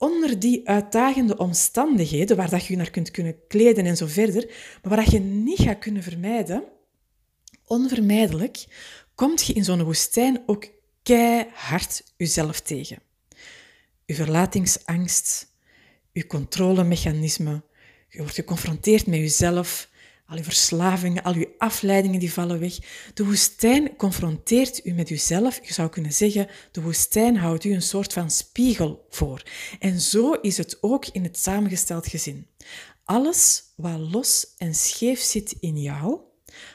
onder 0.00 0.38
die 0.38 0.68
uitdagende 0.68 1.36
omstandigheden, 1.36 2.36
waar 2.36 2.50
dat 2.50 2.66
je 2.66 2.72
je 2.72 2.78
naar 2.78 2.90
kunt 2.90 3.10
kunnen 3.10 3.46
kleden 3.48 3.86
en 3.86 3.96
zo 3.96 4.06
verder, 4.06 4.46
maar 4.46 4.94
waar 4.94 5.04
dat 5.04 5.12
je 5.12 5.18
niet 5.18 5.58
gaat 5.58 5.78
kunnen 5.78 6.02
vermijden, 6.02 6.64
onvermijdelijk, 7.64 8.66
komt 9.14 9.46
je 9.46 9.52
in 9.52 9.64
zo'n 9.64 9.82
woestijn 9.82 10.42
ook 10.46 10.68
keihard 11.02 12.02
jezelf 12.16 12.60
tegen. 12.60 12.98
Je 14.04 14.14
verlatingsangst, 14.14 15.52
je 16.12 16.26
controlemechanisme, 16.26 17.62
je 18.08 18.18
wordt 18.18 18.34
geconfronteerd 18.34 19.06
met 19.06 19.18
jezelf, 19.18 19.88
al 20.30 20.36
je 20.36 20.44
verslavingen, 20.44 21.22
al 21.22 21.34
je 21.34 21.54
afleidingen 21.58 22.20
die 22.20 22.32
vallen 22.32 22.60
weg. 22.60 22.78
De 23.14 23.24
woestijn 23.24 23.96
confronteert 23.96 24.86
u 24.86 24.92
met 24.92 25.10
uzelf. 25.10 25.60
Je 25.66 25.72
zou 25.72 25.88
kunnen 25.88 26.12
zeggen, 26.12 26.48
de 26.70 26.80
woestijn 26.80 27.36
houdt 27.36 27.64
u 27.64 27.72
een 27.72 27.82
soort 27.82 28.12
van 28.12 28.30
spiegel 28.30 29.06
voor. 29.08 29.42
En 29.78 30.00
zo 30.00 30.32
is 30.32 30.56
het 30.56 30.78
ook 30.80 31.06
in 31.06 31.22
het 31.22 31.38
samengesteld 31.38 32.06
gezin. 32.06 32.46
Alles 33.04 33.62
wat 33.76 33.98
los 33.98 34.54
en 34.58 34.74
scheef 34.74 35.20
zit 35.20 35.56
in 35.60 35.80
jou, 35.80 36.20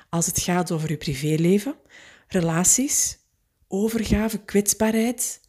als 0.09 0.25
het 0.25 0.39
gaat 0.39 0.71
over 0.71 0.89
uw 0.89 0.97
privéleven, 0.97 1.75
relaties, 2.27 3.17
overgave, 3.67 4.37
kwetsbaarheid, 4.37 5.41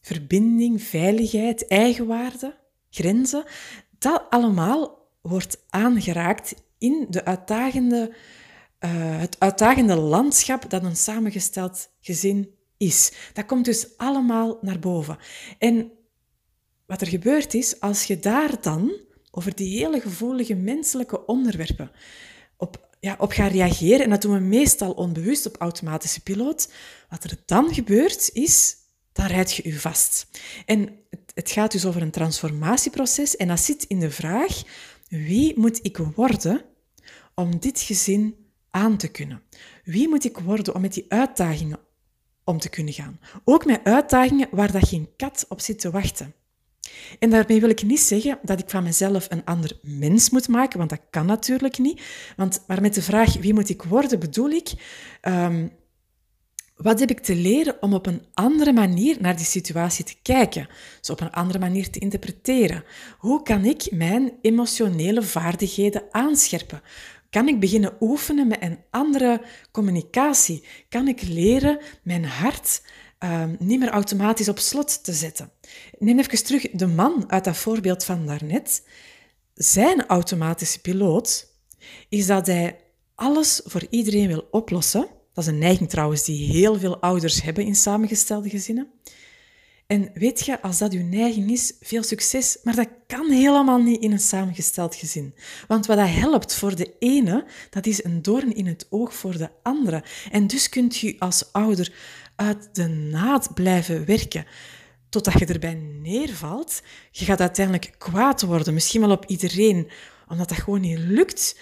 verbinding, 0.00 0.82
veiligheid, 0.82 1.66
eigenwaarde, 1.66 2.58
grenzen, 2.90 3.44
dat 3.98 4.22
allemaal 4.30 5.08
wordt 5.20 5.58
aangeraakt 5.70 6.54
in 6.82 7.06
de 7.08 7.24
uitdagende, 7.24 8.14
uh, 8.80 8.90
het 9.20 9.36
uitdagende 9.38 9.96
landschap 9.96 10.70
dat 10.70 10.84
een 10.84 10.96
samengesteld 10.96 11.90
gezin 12.00 12.54
is. 12.76 13.12
Dat 13.32 13.46
komt 13.46 13.64
dus 13.64 13.96
allemaal 13.96 14.58
naar 14.60 14.78
boven. 14.78 15.18
En 15.58 15.92
wat 16.86 17.00
er 17.00 17.06
gebeurt 17.06 17.54
is, 17.54 17.80
als 17.80 18.04
je 18.04 18.18
daar 18.18 18.60
dan 18.60 18.92
over 19.30 19.54
die 19.54 19.78
hele 19.78 20.00
gevoelige 20.00 20.54
menselijke 20.54 21.26
onderwerpen 21.26 21.90
op 22.56 22.90
ja, 23.00 23.16
op 23.18 23.32
ga 23.32 23.46
reageren. 23.46 24.04
En 24.04 24.10
dat 24.10 24.22
doen 24.22 24.34
we 24.34 24.40
meestal 24.40 24.92
onbewust 24.92 25.46
op 25.46 25.56
automatische 25.56 26.20
piloot. 26.20 26.72
Wat 27.08 27.24
er 27.24 27.36
dan 27.46 27.74
gebeurt, 27.74 28.30
is, 28.32 28.76
dan 29.12 29.26
rijd 29.26 29.52
je 29.52 29.68
je 29.68 29.80
vast. 29.80 30.26
En 30.66 30.80
het, 31.10 31.32
het 31.34 31.50
gaat 31.50 31.72
dus 31.72 31.84
over 31.84 32.02
een 32.02 32.10
transformatieproces. 32.10 33.36
En 33.36 33.48
dat 33.48 33.60
zit 33.60 33.84
in 33.84 34.00
de 34.00 34.10
vraag, 34.10 34.62
wie 35.08 35.58
moet 35.58 35.78
ik 35.82 35.96
worden 35.96 36.64
om 37.34 37.58
dit 37.58 37.80
gezin 37.80 38.36
aan 38.70 38.96
te 38.96 39.08
kunnen? 39.08 39.42
Wie 39.84 40.08
moet 40.08 40.24
ik 40.24 40.38
worden 40.38 40.74
om 40.74 40.80
met 40.80 40.92
die 40.92 41.04
uitdagingen 41.08 41.78
om 42.44 42.58
te 42.58 42.68
kunnen 42.68 42.92
gaan? 42.92 43.20
Ook 43.44 43.64
met 43.64 43.84
uitdagingen 43.84 44.48
waar 44.50 44.72
dat 44.72 44.88
geen 44.88 45.08
kat 45.16 45.44
op 45.48 45.60
zit 45.60 45.80
te 45.80 45.90
wachten. 45.90 46.34
En 47.18 47.30
daarmee 47.30 47.60
wil 47.60 47.68
ik 47.68 47.82
niet 47.82 48.00
zeggen 48.00 48.38
dat 48.42 48.60
ik 48.60 48.70
van 48.70 48.82
mezelf 48.82 49.26
een 49.30 49.44
ander 49.44 49.78
mens 49.82 50.30
moet 50.30 50.48
maken, 50.48 50.78
want 50.78 50.90
dat 50.90 51.00
kan 51.10 51.26
natuurlijk 51.26 51.78
niet. 51.78 52.02
Want, 52.36 52.64
maar 52.66 52.80
met 52.80 52.94
de 52.94 53.02
vraag 53.02 53.36
wie 53.36 53.54
moet 53.54 53.68
ik 53.68 53.82
worden, 53.82 54.18
bedoel 54.18 54.50
ik, 54.50 54.72
um, 55.22 55.72
wat 56.76 57.00
heb 57.00 57.10
ik 57.10 57.20
te 57.20 57.34
leren 57.34 57.82
om 57.82 57.94
op 57.94 58.06
een 58.06 58.22
andere 58.34 58.72
manier 58.72 59.16
naar 59.20 59.36
die 59.36 59.44
situatie 59.44 60.04
te 60.04 60.16
kijken? 60.22 60.68
Dus 61.00 61.10
op 61.10 61.20
een 61.20 61.30
andere 61.30 61.58
manier 61.58 61.90
te 61.90 61.98
interpreteren. 61.98 62.84
Hoe 63.18 63.42
kan 63.42 63.64
ik 63.64 63.90
mijn 63.90 64.32
emotionele 64.40 65.22
vaardigheden 65.22 66.02
aanscherpen? 66.10 66.82
Kan 67.32 67.48
ik 67.48 67.60
beginnen 67.60 67.96
oefenen 68.00 68.46
met 68.46 68.62
een 68.62 68.78
andere 68.90 69.42
communicatie? 69.70 70.64
Kan 70.88 71.08
ik 71.08 71.22
leren 71.22 71.78
mijn 72.02 72.24
hart 72.24 72.82
uh, 73.24 73.44
niet 73.58 73.78
meer 73.78 73.88
automatisch 73.88 74.48
op 74.48 74.58
slot 74.58 75.04
te 75.04 75.12
zetten? 75.12 75.52
Neem 75.98 76.18
even 76.18 76.44
terug 76.44 76.70
de 76.70 76.86
man 76.86 77.24
uit 77.26 77.44
dat 77.44 77.56
voorbeeld 77.56 78.04
van 78.04 78.26
daarnet. 78.26 78.86
Zijn 79.54 80.06
automatische 80.06 80.80
piloot 80.80 81.46
is 82.08 82.26
dat 82.26 82.46
hij 82.46 82.76
alles 83.14 83.60
voor 83.64 83.86
iedereen 83.90 84.26
wil 84.26 84.48
oplossen. 84.50 85.06
Dat 85.32 85.44
is 85.44 85.50
een 85.50 85.58
neiging 85.58 85.90
trouwens 85.90 86.24
die 86.24 86.46
heel 86.46 86.78
veel 86.78 87.00
ouders 87.00 87.42
hebben 87.42 87.64
in 87.64 87.74
samengestelde 87.74 88.48
gezinnen. 88.48 88.90
En 89.92 90.10
weet 90.14 90.44
je, 90.44 90.62
als 90.62 90.78
dat 90.78 90.92
uw 90.92 91.04
neiging 91.04 91.50
is, 91.50 91.72
veel 91.80 92.02
succes, 92.02 92.58
maar 92.62 92.74
dat 92.74 92.88
kan 93.06 93.30
helemaal 93.30 93.78
niet 93.78 94.02
in 94.02 94.12
een 94.12 94.18
samengesteld 94.18 94.94
gezin. 94.94 95.34
Want 95.68 95.86
wat 95.86 95.96
dat 95.96 96.08
helpt 96.08 96.54
voor 96.54 96.76
de 96.76 96.94
ene, 96.98 97.44
dat 97.70 97.86
is 97.86 98.04
een 98.04 98.22
doorn 98.22 98.54
in 98.54 98.66
het 98.66 98.86
oog 98.90 99.14
voor 99.14 99.38
de 99.38 99.50
andere. 99.62 100.04
En 100.30 100.46
dus 100.46 100.68
kunt 100.68 100.96
je 100.96 101.16
als 101.18 101.52
ouder 101.52 101.92
uit 102.36 102.68
de 102.72 102.86
naad 102.88 103.54
blijven 103.54 104.04
werken 104.04 104.46
totdat 105.08 105.38
je 105.38 105.46
erbij 105.46 105.74
neervalt. 105.74 106.82
Je 107.10 107.24
gaat 107.24 107.40
uiteindelijk 107.40 107.94
kwaad 107.98 108.42
worden, 108.42 108.74
misschien 108.74 109.00
wel 109.00 109.10
op 109.10 109.24
iedereen, 109.26 109.88
omdat 110.28 110.48
dat 110.48 110.58
gewoon 110.58 110.80
niet 110.80 110.98
lukt. 110.98 111.58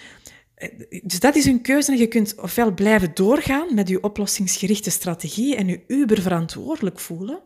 Dus 1.03 1.19
dat 1.19 1.35
is 1.35 1.45
een 1.45 1.61
keuze. 1.61 1.97
Je 1.97 2.07
kunt 2.07 2.35
ofwel 2.35 2.73
blijven 2.73 3.11
doorgaan 3.13 3.73
met 3.73 3.87
je 3.87 4.03
oplossingsgerichte 4.03 4.89
strategie 4.89 5.55
en 5.55 5.67
je 5.67 5.81
uber 5.87 6.21
verantwoordelijk 6.21 6.99
voelen, 6.99 7.39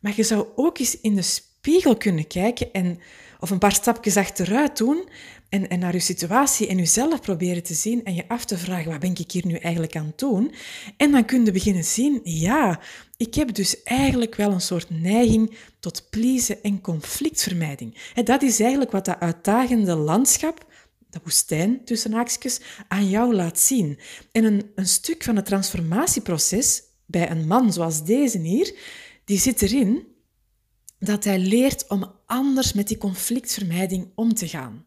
maar 0.00 0.12
je 0.16 0.22
zou 0.22 0.46
ook 0.56 0.78
eens 0.78 1.00
in 1.00 1.14
de 1.14 1.22
spiegel 1.22 1.96
kunnen 1.96 2.26
kijken 2.26 2.72
en, 2.72 3.00
of 3.40 3.50
een 3.50 3.58
paar 3.58 3.72
stapjes 3.72 4.16
achteruit 4.16 4.76
doen 4.76 5.08
en, 5.48 5.68
en 5.68 5.78
naar 5.78 5.92
je 5.92 6.00
situatie 6.00 6.66
en 6.66 6.76
jezelf 6.76 7.20
proberen 7.20 7.62
te 7.62 7.74
zien 7.74 8.04
en 8.04 8.14
je 8.14 8.28
af 8.28 8.44
te 8.44 8.58
vragen, 8.58 8.90
wat 8.90 9.00
ben 9.00 9.14
ik 9.18 9.30
hier 9.30 9.46
nu 9.46 9.54
eigenlijk 9.54 9.96
aan 9.96 10.06
het 10.06 10.18
doen? 10.18 10.54
En 10.96 11.10
dan 11.10 11.24
kun 11.24 11.44
je 11.44 11.52
beginnen 11.52 11.84
zien, 11.84 12.20
ja, 12.22 12.80
ik 13.16 13.34
heb 13.34 13.54
dus 13.54 13.82
eigenlijk 13.82 14.34
wel 14.34 14.52
een 14.52 14.60
soort 14.60 14.90
neiging 14.90 15.56
tot 15.80 16.10
pleasen 16.10 16.62
en 16.62 16.80
conflictvermijding. 16.80 17.96
En 18.14 18.24
dat 18.24 18.42
is 18.42 18.60
eigenlijk 18.60 18.90
wat 18.90 19.04
dat 19.04 19.20
uitdagende 19.20 19.94
landschap, 19.94 20.66
de 21.10 21.20
woestijn 21.22 21.84
tussen 21.84 22.12
haakjes, 22.12 22.60
aan 22.88 23.08
jou 23.08 23.34
laat 23.34 23.58
zien. 23.58 23.98
En 24.32 24.44
een, 24.44 24.70
een 24.74 24.86
stuk 24.86 25.22
van 25.22 25.36
het 25.36 25.46
transformatieproces 25.46 26.82
bij 27.06 27.30
een 27.30 27.46
man 27.46 27.72
zoals 27.72 28.04
deze 28.04 28.38
hier, 28.38 28.74
die 29.28 29.38
zit 29.38 29.62
erin 29.62 30.06
dat 30.98 31.24
hij 31.24 31.38
leert 31.38 31.88
om 31.88 32.12
anders 32.26 32.72
met 32.72 32.88
die 32.88 32.98
conflictvermijding 32.98 34.12
om 34.14 34.34
te 34.34 34.48
gaan. 34.48 34.86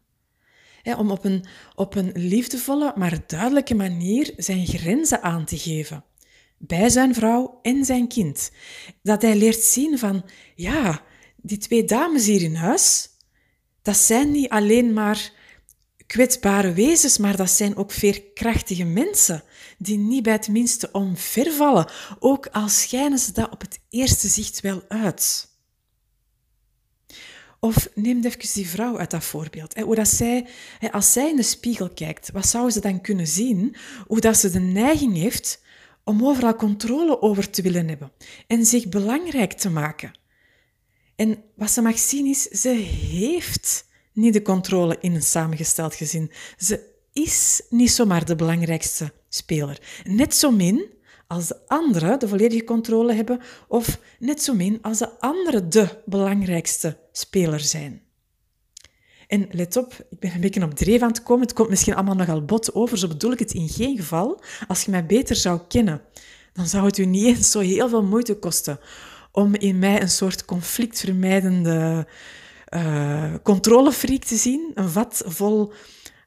om 0.82 1.10
op 1.10 1.24
een, 1.24 1.44
op 1.74 1.94
een 1.94 2.12
liefdevolle, 2.14 2.92
maar 2.96 3.26
duidelijke 3.26 3.74
manier 3.74 4.32
zijn 4.36 4.66
grenzen 4.66 5.22
aan 5.22 5.44
te 5.44 5.58
geven. 5.58 6.04
Bij 6.58 6.88
zijn 6.88 7.14
vrouw 7.14 7.58
en 7.62 7.84
zijn 7.84 8.08
kind. 8.08 8.50
Dat 9.02 9.22
hij 9.22 9.36
leert 9.36 9.60
zien 9.60 9.98
van, 9.98 10.24
ja, 10.54 11.02
die 11.36 11.58
twee 11.58 11.84
dames 11.84 12.26
hier 12.26 12.42
in 12.42 12.54
huis, 12.54 13.08
dat 13.82 13.96
zijn 13.96 14.30
niet 14.30 14.48
alleen 14.48 14.92
maar 14.92 15.32
kwetsbare 16.06 16.72
wezens, 16.72 17.18
maar 17.18 17.36
dat 17.36 17.50
zijn 17.50 17.76
ook 17.76 17.92
veerkrachtige 17.92 18.84
mensen 18.84 19.42
die 19.82 19.98
niet 19.98 20.22
bij 20.22 20.32
het 20.32 20.48
minste 20.48 20.88
omvervallen, 20.92 21.90
ook 22.18 22.46
al 22.46 22.68
schijnen 22.68 23.18
ze 23.18 23.32
dat 23.32 23.50
op 23.50 23.60
het 23.60 23.80
eerste 23.88 24.28
zicht 24.28 24.60
wel 24.60 24.82
uit. 24.88 25.50
Of 27.60 27.88
neem 27.94 28.24
even 28.24 28.52
die 28.52 28.68
vrouw 28.68 28.98
uit 28.98 29.10
dat 29.10 29.24
voorbeeld. 29.24 29.80
Hoe 29.80 29.94
dat 29.94 30.08
zij, 30.08 30.46
als 30.90 31.12
zij 31.12 31.28
in 31.28 31.36
de 31.36 31.42
spiegel 31.42 31.90
kijkt, 31.90 32.30
wat 32.30 32.46
zou 32.46 32.70
ze 32.70 32.80
dan 32.80 33.00
kunnen 33.00 33.26
zien? 33.26 33.76
Hoe 34.06 34.20
dat 34.20 34.36
ze 34.36 34.50
de 34.50 34.60
neiging 34.60 35.16
heeft 35.16 35.62
om 36.04 36.26
overal 36.26 36.54
controle 36.54 37.22
over 37.22 37.50
te 37.50 37.62
willen 37.62 37.88
hebben 37.88 38.12
en 38.46 38.64
zich 38.64 38.88
belangrijk 38.88 39.52
te 39.52 39.70
maken. 39.70 40.18
En 41.16 41.42
wat 41.56 41.70
ze 41.70 41.82
mag 41.82 41.98
zien 41.98 42.26
is, 42.26 42.42
ze 42.42 42.68
heeft 42.68 43.86
niet 44.12 44.32
de 44.32 44.42
controle 44.42 44.96
in 45.00 45.14
een 45.14 45.22
samengesteld 45.22 45.94
gezin. 45.94 46.32
Ze 46.56 46.90
is 47.12 47.62
niet 47.70 47.90
zomaar 47.90 48.24
de 48.24 48.36
belangrijkste 48.36 49.12
speler. 49.34 49.80
Net 50.04 50.34
zo 50.34 50.50
min 50.50 50.90
als 51.26 51.46
de 51.46 51.58
anderen 51.66 52.18
de 52.18 52.28
volledige 52.28 52.64
controle 52.64 53.14
hebben, 53.14 53.40
of 53.68 53.98
net 54.18 54.42
zo 54.42 54.54
min 54.54 54.78
als 54.82 54.98
de 54.98 55.20
anderen 55.20 55.70
de 55.70 56.02
belangrijkste 56.04 56.98
speler 57.12 57.60
zijn. 57.60 58.02
En 59.26 59.48
let 59.50 59.76
op, 59.76 60.06
ik 60.10 60.18
ben 60.18 60.34
een 60.34 60.40
beetje 60.40 60.62
op 60.62 60.74
dreef 60.74 61.02
aan 61.02 61.08
het 61.08 61.22
komen. 61.22 61.42
Het 61.42 61.52
komt 61.52 61.68
misschien 61.68 61.94
allemaal 61.94 62.14
nogal 62.14 62.44
bot 62.44 62.74
over, 62.74 62.98
zo 62.98 63.08
bedoel 63.08 63.32
ik 63.32 63.38
het 63.38 63.52
in 63.52 63.68
geen 63.68 63.96
geval. 63.96 64.42
Als 64.68 64.84
je 64.84 64.90
mij 64.90 65.06
beter 65.06 65.36
zou 65.36 65.60
kennen, 65.68 66.02
dan 66.52 66.66
zou 66.66 66.86
het 66.86 66.98
u 66.98 67.04
niet 67.04 67.24
eens 67.24 67.50
zo 67.50 67.60
heel 67.60 67.88
veel 67.88 68.02
moeite 68.02 68.34
kosten 68.34 68.78
om 69.30 69.54
in 69.54 69.78
mij 69.78 70.02
een 70.02 70.10
soort 70.10 70.44
conflictvermijdende 70.44 72.06
uh, 72.74 73.34
controlefreak 73.42 74.24
te 74.24 74.36
zien. 74.36 74.70
Een 74.74 74.88
vat 74.88 75.22
vol 75.26 75.72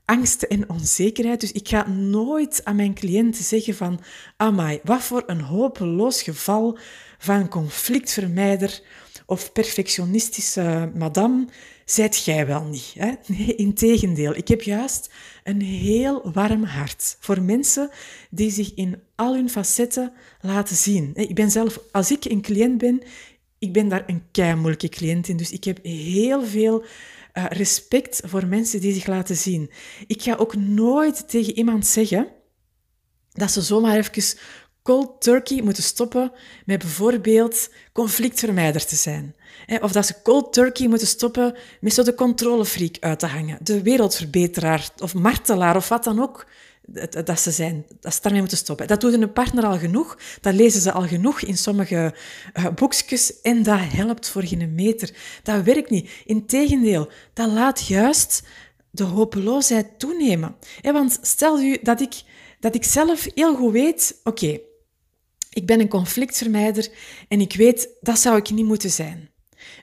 angst 0.06 0.42
en 0.42 0.70
onzekerheid. 0.70 1.40
Dus 1.40 1.52
ik 1.52 1.68
ga 1.68 1.88
nooit 1.90 2.62
aan 2.64 2.76
mijn 2.76 2.94
cliënten 2.94 3.44
zeggen 3.44 3.76
van, 3.76 4.00
amai, 4.38 4.80
wat 4.84 5.02
voor 5.02 5.24
een 5.26 5.42
hopeloos 5.42 6.22
geval 6.22 6.78
van 7.18 7.50
conflictvermijder 7.50 8.82
of 9.26 9.52
perfectionistische 9.52 10.92
madame 10.96 11.48
zijt 11.86 12.24
jij 12.26 12.48
wel 12.48 12.64
niet. 12.64 12.94
Hè? 12.98 13.12
Nee, 13.38 13.56
integendeel. 13.56 14.36
Ik 14.36 14.48
heb 14.48 14.62
juist 14.62 15.10
een 15.44 15.62
heel 15.62 16.32
warm 16.32 16.64
hart 16.64 17.18
voor 17.20 17.42
mensen 17.42 17.90
die 18.30 18.52
zich 18.52 18.74
in 18.74 19.02
al 19.16 19.36
hun 19.36 19.50
facetten 19.50 20.14
laten 20.42 20.76
zien. 20.76 21.12
Ik 21.14 21.36
ben 21.36 21.52
zelf, 21.52 21.80
als 21.92 22.12
ik 22.12 22.26
een 22.26 22.42
cliënt 22.42 22.78
ben, 22.78 23.02
ik 23.60 23.74
ben 23.74 23.90
daar 23.90 24.04
een 24.08 24.24
keimoeilijke 24.32 24.90
cliënt 24.90 25.28
in. 25.28 25.38
Dus 25.38 25.52
ik 25.52 25.64
heb 25.64 25.80
heel 25.84 26.46
veel 26.46 26.84
uh, 27.38 27.46
respect 27.50 28.22
voor 28.26 28.48
mensen 28.48 28.80
die 28.80 28.94
zich 28.94 29.08
laten 29.08 29.36
zien. 29.36 29.72
Ik 30.08 30.22
ga 30.22 30.36
ook 30.36 30.56
nooit 30.56 31.30
tegen 31.30 31.58
iemand 31.58 31.88
zeggen 31.88 32.28
dat 33.32 33.52
ze 33.52 33.62
zomaar 33.62 33.98
even 33.98 34.38
cold 34.86 35.22
turkey 35.22 35.62
moeten 35.62 35.84
stoppen 35.84 36.32
met 36.66 36.80
bijvoorbeeld 36.80 37.70
conflictvermijder 37.94 38.86
te 38.86 38.96
zijn. 38.96 39.36
Of 39.82 39.92
dat 39.92 40.06
ze 40.06 40.22
cold 40.24 40.54
turkey 40.54 40.88
moeten 40.88 41.08
stoppen 41.08 41.56
met 41.80 41.94
zo 41.94 42.04
de 42.04 42.16
controlefreak 42.16 42.98
uit 43.00 43.20
te 43.20 43.26
hangen. 43.26 43.58
De 43.62 43.82
wereldverbeteraar 43.82 44.90
of 44.98 45.14
martelaar 45.14 45.76
of 45.76 45.90
wat 45.90 46.04
dan 46.04 46.22
ook 46.22 46.48
dat 47.26 47.40
ze 47.40 47.52
zijn. 47.52 47.86
Dat 48.00 48.14
ze 48.14 48.20
daarmee 48.22 48.42
moeten 48.42 48.58
stoppen. 48.58 48.88
Dat 48.88 49.02
doet 49.02 49.14
een 49.14 49.34
partner 49.34 49.66
al 49.66 49.78
genoeg. 49.78 50.18
Dat 50.42 50.54
lezen 50.54 50.82
ze 50.82 50.92
al 50.92 51.08
genoeg 51.08 51.42
in 51.42 51.58
sommige 51.58 52.14
uh, 52.54 52.68
boekjes. 52.76 53.42
En 53.42 53.64
dat 53.64 53.80
helpt 53.80 54.30
voor 54.30 54.44
geen 54.44 54.76
meter. 54.76 55.14
Dat 55.44 55.64
werkt 55.64 55.90
niet. 55.90 56.10
Integendeel, 56.26 57.10
dat 57.34 57.52
laat 57.52 57.88
juist 57.88 58.44
de 58.92 59.04
hopeloosheid 59.04 60.00
toenemen. 60.00 60.56
want 60.82 61.18
stel 61.22 61.62
u 61.62 61.78
dat 61.82 62.02
ik, 62.02 62.24
dat 62.60 62.76
ik 62.76 62.84
zelf 62.84 63.28
heel 63.34 63.56
goed 63.56 63.72
weet... 63.72 64.20
Oké, 64.24 64.60
ik 65.50 65.66
ben 65.66 65.80
een 65.80 65.88
conflictvermijder 65.88 66.90
en 67.28 67.42
ik 67.42 67.56
weet, 67.56 67.90
dat 68.02 68.20
zou 68.20 68.38
ik 68.38 68.50
niet 68.50 68.66
moeten 68.66 68.90
zijn. 68.90 69.30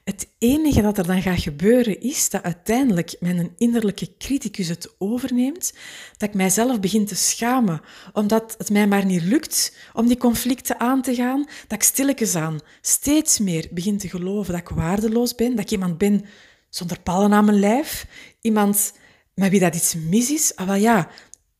Het 0.04 0.28
enige 0.38 0.82
dat 0.82 0.98
er 0.98 1.06
dan 1.06 1.22
gaat 1.22 1.40
gebeuren 1.40 2.00
is 2.00 2.30
dat 2.30 2.42
uiteindelijk 2.42 3.16
mijn 3.20 3.54
innerlijke 3.56 4.16
criticus 4.18 4.68
het 4.68 4.94
overneemt, 4.98 5.72
dat 6.16 6.28
ik 6.28 6.34
mijzelf 6.34 6.80
begin 6.80 7.06
te 7.06 7.14
schamen, 7.14 7.80
omdat 8.12 8.54
het 8.58 8.70
mij 8.70 8.86
maar 8.86 9.04
niet 9.04 9.22
lukt 9.22 9.76
om 9.92 10.06
die 10.06 10.16
conflicten 10.16 10.80
aan 10.80 11.02
te 11.02 11.14
gaan, 11.14 11.38
dat 11.40 11.78
ik 11.78 11.82
stilletjes 11.82 12.34
aan 12.34 12.60
steeds 12.80 13.38
meer 13.38 13.68
begin 13.70 13.98
te 13.98 14.08
geloven 14.08 14.52
dat 14.52 14.60
ik 14.60 14.68
waardeloos 14.68 15.34
ben, 15.34 15.50
dat 15.50 15.64
ik 15.64 15.70
iemand 15.70 15.98
ben 15.98 16.24
zonder 16.68 17.00
pallen 17.00 17.32
aan 17.32 17.44
mijn 17.44 17.58
lijf, 17.58 18.06
iemand 18.40 18.92
met 19.34 19.50
wie 19.50 19.60
dat 19.60 19.74
iets 19.74 19.94
mis 19.94 20.30
is. 20.30 20.56
Ah, 20.56 20.66
wel 20.66 20.74
ja, 20.74 21.10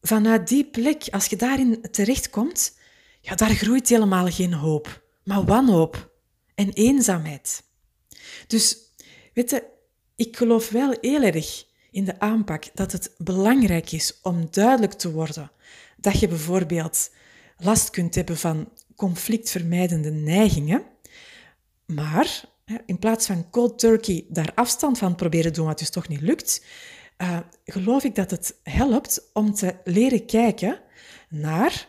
vanuit 0.00 0.48
die 0.48 0.64
plek, 0.64 1.08
als 1.10 1.26
je 1.26 1.36
daarin 1.36 1.80
terechtkomt, 1.90 2.76
ja, 3.20 3.34
daar 3.34 3.50
groeit 3.50 3.88
helemaal 3.88 4.30
geen 4.30 4.52
hoop, 4.52 5.02
maar 5.24 5.44
wanhoop 5.44 6.10
en 6.54 6.72
eenzaamheid. 6.72 7.70
Dus, 8.52 8.76
weet 9.34 9.50
je, 9.50 9.64
ik 10.16 10.36
geloof 10.36 10.70
wel 10.70 10.96
heel 11.00 11.22
erg 11.22 11.66
in 11.90 12.04
de 12.04 12.20
aanpak 12.20 12.64
dat 12.74 12.92
het 12.92 13.14
belangrijk 13.18 13.92
is 13.92 14.18
om 14.22 14.46
duidelijk 14.50 14.92
te 14.92 15.12
worden 15.12 15.50
dat 15.96 16.20
je 16.20 16.28
bijvoorbeeld 16.28 17.10
last 17.58 17.90
kunt 17.90 18.14
hebben 18.14 18.36
van 18.36 18.72
conflictvermijdende 18.96 20.10
neigingen, 20.10 20.82
maar 21.86 22.44
in 22.86 22.98
plaats 22.98 23.26
van 23.26 23.50
cold 23.50 23.78
turkey 23.78 24.26
daar 24.28 24.52
afstand 24.54 24.98
van 24.98 25.14
proberen 25.14 25.52
doen 25.52 25.66
wat 25.66 25.78
dus 25.78 25.90
toch 25.90 26.08
niet 26.08 26.20
lukt, 26.20 26.64
uh, 27.18 27.38
geloof 27.64 28.04
ik 28.04 28.14
dat 28.14 28.30
het 28.30 28.54
helpt 28.62 29.30
om 29.32 29.54
te 29.54 29.76
leren 29.84 30.26
kijken 30.26 30.80
naar 31.28 31.88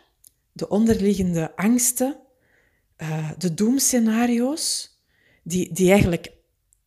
de 0.52 0.68
onderliggende 0.68 1.56
angsten, 1.56 2.18
uh, 2.98 3.32
de 3.38 3.54
doemscenario's, 3.54 4.94
die, 5.44 5.74
die 5.74 5.92
eigenlijk, 5.92 6.32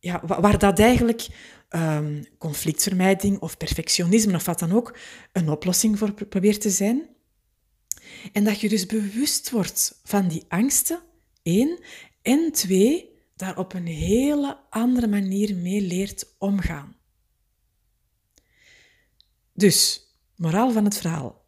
ja, 0.07 0.21
waar 0.25 0.57
dat 0.57 0.79
eigenlijk 0.79 1.27
um, 1.69 2.25
conflictvermijding 2.37 3.39
of 3.39 3.57
perfectionisme 3.57 4.35
of 4.35 4.45
wat 4.45 4.59
dan 4.59 4.71
ook 4.71 4.97
een 5.31 5.49
oplossing 5.49 5.97
voor 5.97 6.13
probeert 6.13 6.61
te 6.61 6.69
zijn. 6.69 7.09
En 8.33 8.43
dat 8.43 8.59
je 8.59 8.69
dus 8.69 8.85
bewust 8.85 9.49
wordt 9.49 9.99
van 10.03 10.27
die 10.27 10.45
angsten, 10.47 10.99
één, 11.43 11.79
en 12.21 12.51
twee, 12.51 13.09
daar 13.35 13.57
op 13.57 13.73
een 13.73 13.87
hele 13.87 14.57
andere 14.69 15.07
manier 15.07 15.55
mee 15.55 15.81
leert 15.81 16.35
omgaan. 16.37 16.95
Dus, 19.53 20.01
moraal 20.35 20.71
van 20.71 20.83
het 20.83 20.97
verhaal. 20.97 21.45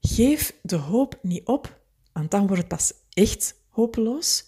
Geef 0.00 0.54
de 0.62 0.76
hoop 0.76 1.18
niet 1.22 1.46
op, 1.46 1.80
want 2.12 2.30
dan 2.30 2.46
wordt 2.46 2.58
het 2.58 2.68
pas 2.68 2.92
echt 3.10 3.54
hopeloos. 3.68 4.46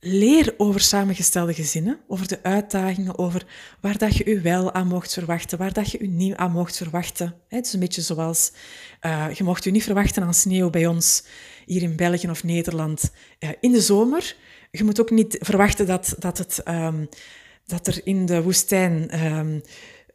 Leer 0.00 0.54
over 0.56 0.80
samengestelde 0.80 1.54
gezinnen, 1.54 2.00
over 2.08 2.28
de 2.28 2.42
uitdagingen, 2.42 3.18
over 3.18 3.46
waar 3.80 3.98
dat 3.98 4.16
je 4.16 4.24
u 4.24 4.42
wel 4.42 4.74
aan 4.74 4.86
mocht 4.86 5.12
verwachten, 5.12 5.58
waar 5.58 5.72
dat 5.72 5.90
je 5.90 5.98
u 5.98 6.06
niet 6.06 6.34
aan 6.34 6.52
mocht 6.52 6.76
verwachten. 6.76 7.34
Het 7.48 7.66
is 7.66 7.72
een 7.72 7.80
beetje 7.80 8.02
zoals, 8.02 8.52
uh, 9.06 9.26
je 9.34 9.44
mocht 9.44 9.64
u 9.64 9.70
niet 9.70 9.82
verwachten 9.82 10.22
aan 10.22 10.34
sneeuw 10.34 10.70
bij 10.70 10.86
ons 10.86 11.24
hier 11.66 11.82
in 11.82 11.96
België 11.96 12.28
of 12.28 12.44
Nederland 12.44 13.10
uh, 13.38 13.50
in 13.60 13.72
de 13.72 13.80
zomer. 13.80 14.36
Je 14.70 14.84
moet 14.84 15.00
ook 15.00 15.10
niet 15.10 15.36
verwachten 15.40 15.86
dat, 15.86 16.14
dat, 16.18 16.38
het, 16.38 16.62
um, 16.68 17.08
dat 17.66 17.86
er 17.86 18.00
in 18.04 18.26
de 18.26 18.42
woestijn 18.42 19.24
um, 19.24 19.62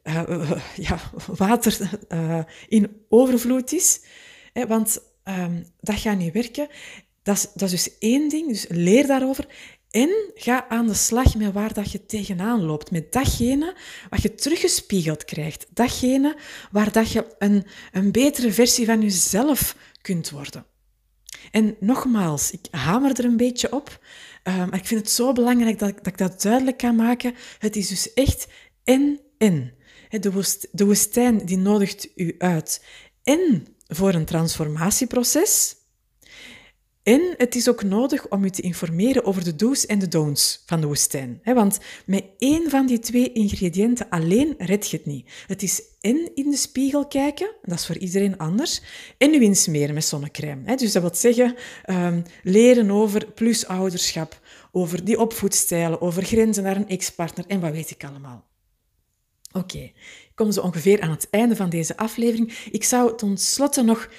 uh, 0.04 0.52
ja, 0.76 1.00
water 1.26 1.90
in 2.68 3.06
overvloed 3.10 3.74
is. 3.74 4.02
Hè, 4.54 4.68
want 4.68 5.00
um, 5.24 5.66
dat 5.80 6.00
gaat 6.00 6.18
niet 6.18 6.34
werken. 6.34 6.68
Dat 7.24 7.36
is, 7.36 7.48
dat 7.54 7.72
is 7.72 7.84
dus 7.84 7.98
één 8.00 8.30
ding, 8.30 8.48
dus 8.48 8.66
leer 8.70 9.08
daarover. 9.08 9.48
En 9.94 10.32
ga 10.36 10.70
aan 10.70 10.88
de 10.88 10.94
slag 10.94 11.36
met 11.36 11.54
waar 11.54 11.74
dat 11.74 11.92
je 11.92 12.06
tegenaan 12.06 12.64
loopt. 12.64 12.92
Met 12.92 13.12
datgene 13.12 13.76
wat 14.10 14.22
je 14.22 14.36
teruggespiegeld 14.36 15.26
krijgt. 15.26 15.66
Datgene 15.70 16.38
waar 16.72 16.92
dat 16.92 17.12
je 17.12 17.36
een, 17.38 17.66
een 17.92 18.12
betere 18.12 18.52
versie 18.52 18.86
van 18.86 19.02
jezelf 19.02 19.76
kunt 20.02 20.30
worden. 20.30 20.66
En 21.52 21.76
nogmaals, 21.80 22.52
ik 22.52 22.66
hamer 22.72 23.20
er 23.20 23.26
een 23.26 23.38
beetje 23.38 23.74
op. 23.74 24.00
Uh, 24.44 24.58
maar 24.58 24.76
ik 24.76 24.86
vind 24.86 25.00
het 25.00 25.12
zo 25.12 25.32
belangrijk 25.32 25.80
dat, 25.80 25.96
dat 25.96 26.08
ik 26.08 26.18
dat 26.18 26.42
duidelijk 26.42 26.78
kan 26.78 26.96
maken. 26.96 27.34
Het 27.60 27.76
is 27.76 27.88
dus 27.88 28.14
echt 28.14 28.48
en-en. 28.84 29.74
De 30.72 30.86
woestijn 30.86 31.46
die 31.46 31.58
nodigt 31.58 32.10
u 32.16 32.36
uit. 32.38 32.84
En 33.24 33.68
voor 33.88 34.14
een 34.14 34.26
transformatieproces. 34.26 35.76
En 37.04 37.34
het 37.38 37.56
is 37.56 37.70
ook 37.70 37.84
nodig 37.84 38.28
om 38.28 38.44
u 38.44 38.50
te 38.50 38.62
informeren 38.62 39.26
over 39.26 39.44
de 39.44 39.56
do's 39.56 39.86
en 39.86 40.00
de 40.00 40.08
don'ts 40.08 40.64
van 40.66 40.82
de 40.82 40.88
woestijn. 40.88 41.42
Want 41.44 41.80
met 42.06 42.26
één 42.38 42.70
van 42.70 42.86
die 42.86 43.00
twee 43.00 43.32
ingrediënten 43.32 44.10
alleen 44.10 44.56
red 44.58 44.90
je 44.90 44.98
het 44.98 45.06
niet. 45.06 45.30
Het 45.48 45.64
is 45.64 45.82
en 46.02 46.32
in 46.36 46.50
de 46.50 46.58
spiegel 46.58 47.08
kijken, 47.08 47.52
dat 47.62 47.80
is 47.80 47.86
voor 47.86 47.98
iedereen 47.98 48.38
anders, 48.38 48.82
en 49.18 49.34
u 49.34 49.42
insmeren 49.42 49.94
met 49.94 50.06
zonnecrème. 50.06 50.76
Dus 50.76 50.92
dat 50.92 51.02
wil 51.02 51.16
zeggen, 51.16 51.56
um, 51.90 52.24
leren 52.44 52.92
over 52.92 53.32
plusouderschap, 53.32 54.40
over 54.72 55.06
die 55.06 55.20
opvoedstijlen, 55.20 56.02
over 56.02 56.24
grenzen 56.24 56.64
naar 56.64 56.76
een 56.76 56.90
ex-partner 56.90 57.46
en 57.48 57.60
wat 57.60 57.72
weet 57.72 57.92
ik 57.92 58.04
allemaal. 58.04 58.52
Oké, 59.52 59.66
okay. 59.66 59.94
ik 60.24 60.32
kom 60.36 60.52
zo 60.52 60.62
ongeveer 60.62 61.02
aan 61.02 61.10
het 61.10 61.28
einde 61.30 61.56
van 61.56 61.70
deze 61.70 61.98
aflevering. 61.98 62.54
Ik 62.72 62.84
zou 62.84 63.18
ten 63.18 63.38
slotte 63.38 63.82
nog 63.82 64.10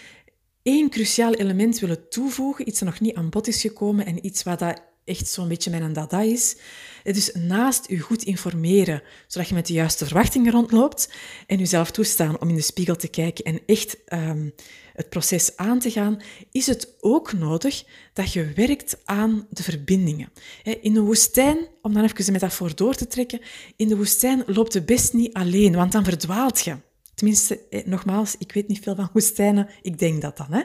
één 0.64 0.90
cruciaal 0.90 1.34
element 1.34 1.78
willen 1.78 2.08
toevoegen, 2.08 2.68
iets 2.68 2.78
dat 2.78 2.88
nog 2.88 3.00
niet 3.00 3.14
aan 3.14 3.30
bod 3.30 3.46
is 3.46 3.60
gekomen 3.60 4.06
en 4.06 4.26
iets 4.26 4.42
wat 4.42 4.58
dat 4.58 4.82
echt 5.04 5.28
zo'n 5.28 5.48
beetje 5.48 5.70
mijn 5.70 5.92
dada 5.92 6.20
is. 6.20 6.56
Dus 7.02 7.32
naast 7.32 7.90
u 7.90 8.00
goed 8.00 8.22
informeren, 8.22 9.02
zodat 9.26 9.48
je 9.48 9.54
met 9.54 9.66
de 9.66 9.72
juiste 9.72 10.04
verwachtingen 10.04 10.52
rondloopt, 10.52 11.12
en 11.46 11.58
jezelf 11.58 11.90
toestaan 11.90 12.40
om 12.40 12.48
in 12.48 12.54
de 12.54 12.60
spiegel 12.60 12.96
te 12.96 13.08
kijken 13.08 13.44
en 13.44 13.60
echt 13.66 13.96
um, 14.12 14.54
het 14.92 15.08
proces 15.08 15.56
aan 15.56 15.78
te 15.78 15.90
gaan, 15.90 16.22
is 16.50 16.66
het 16.66 16.94
ook 17.00 17.32
nodig 17.32 17.84
dat 18.12 18.32
je 18.32 18.52
werkt 18.54 18.96
aan 19.04 19.46
de 19.50 19.62
verbindingen. 19.62 20.32
In 20.80 20.94
de 20.94 21.00
woestijn, 21.00 21.68
om 21.82 21.94
dan 21.94 22.04
even 22.04 22.24
de 22.24 22.32
metafoor 22.32 22.74
door 22.74 22.94
te 22.94 23.06
trekken, 23.06 23.40
in 23.76 23.88
de 23.88 23.96
woestijn 23.96 24.42
loopt 24.46 24.72
de 24.72 24.82
best 24.82 25.12
niet 25.12 25.34
alleen, 25.34 25.74
want 25.74 25.92
dan 25.92 26.04
verdwaalt 26.04 26.60
je. 26.60 26.76
Tenminste, 27.14 27.60
eh, 27.70 27.84
nogmaals, 27.86 28.34
ik 28.38 28.52
weet 28.52 28.68
niet 28.68 28.82
veel 28.82 28.94
van 28.94 29.10
woestijnen, 29.12 29.68
ik 29.82 29.98
denk 29.98 30.22
dat 30.22 30.36
dan. 30.36 30.52
Hè? 30.52 30.62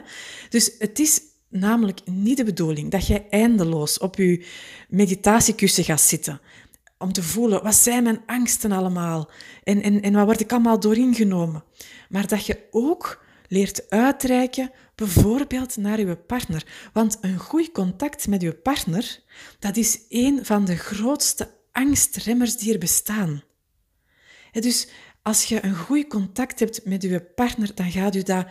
Dus 0.48 0.74
het 0.78 0.98
is 0.98 1.20
namelijk 1.48 2.00
niet 2.04 2.36
de 2.36 2.44
bedoeling 2.44 2.90
dat 2.90 3.06
jij 3.06 3.26
eindeloos 3.30 3.98
op 3.98 4.16
je 4.16 4.46
meditatiekussen 4.88 5.84
gaat 5.84 6.00
zitten. 6.00 6.40
Om 6.98 7.12
te 7.12 7.22
voelen, 7.22 7.62
wat 7.62 7.74
zijn 7.74 8.02
mijn 8.02 8.22
angsten 8.26 8.72
allemaal? 8.72 9.30
En, 9.64 9.82
en, 9.82 10.02
en 10.02 10.12
wat 10.12 10.24
word 10.24 10.40
ik 10.40 10.52
allemaal 10.52 10.80
doorin 10.80 11.14
genomen? 11.14 11.64
Maar 12.08 12.26
dat 12.26 12.46
je 12.46 12.66
ook 12.70 13.24
leert 13.48 13.90
uitreiken, 13.90 14.70
bijvoorbeeld 14.94 15.76
naar 15.76 16.00
je 16.00 16.16
partner. 16.16 16.66
Want 16.92 17.18
een 17.20 17.38
goed 17.38 17.72
contact 17.72 18.28
met 18.28 18.42
je 18.42 18.52
partner, 18.52 19.22
dat 19.58 19.76
is 19.76 20.00
een 20.08 20.44
van 20.44 20.64
de 20.64 20.76
grootste 20.76 21.50
angstremmers 21.72 22.56
die 22.56 22.72
er 22.72 22.78
bestaan. 22.78 23.42
Dus 24.52 24.88
als 25.22 25.44
je 25.44 25.64
een 25.64 25.76
goed 25.76 26.06
contact 26.06 26.60
hebt 26.60 26.84
met 26.84 27.02
je 27.02 27.20
partner, 27.20 27.74
dan 27.74 27.90
gaat 27.90 28.14
u 28.14 28.22
dat 28.22 28.46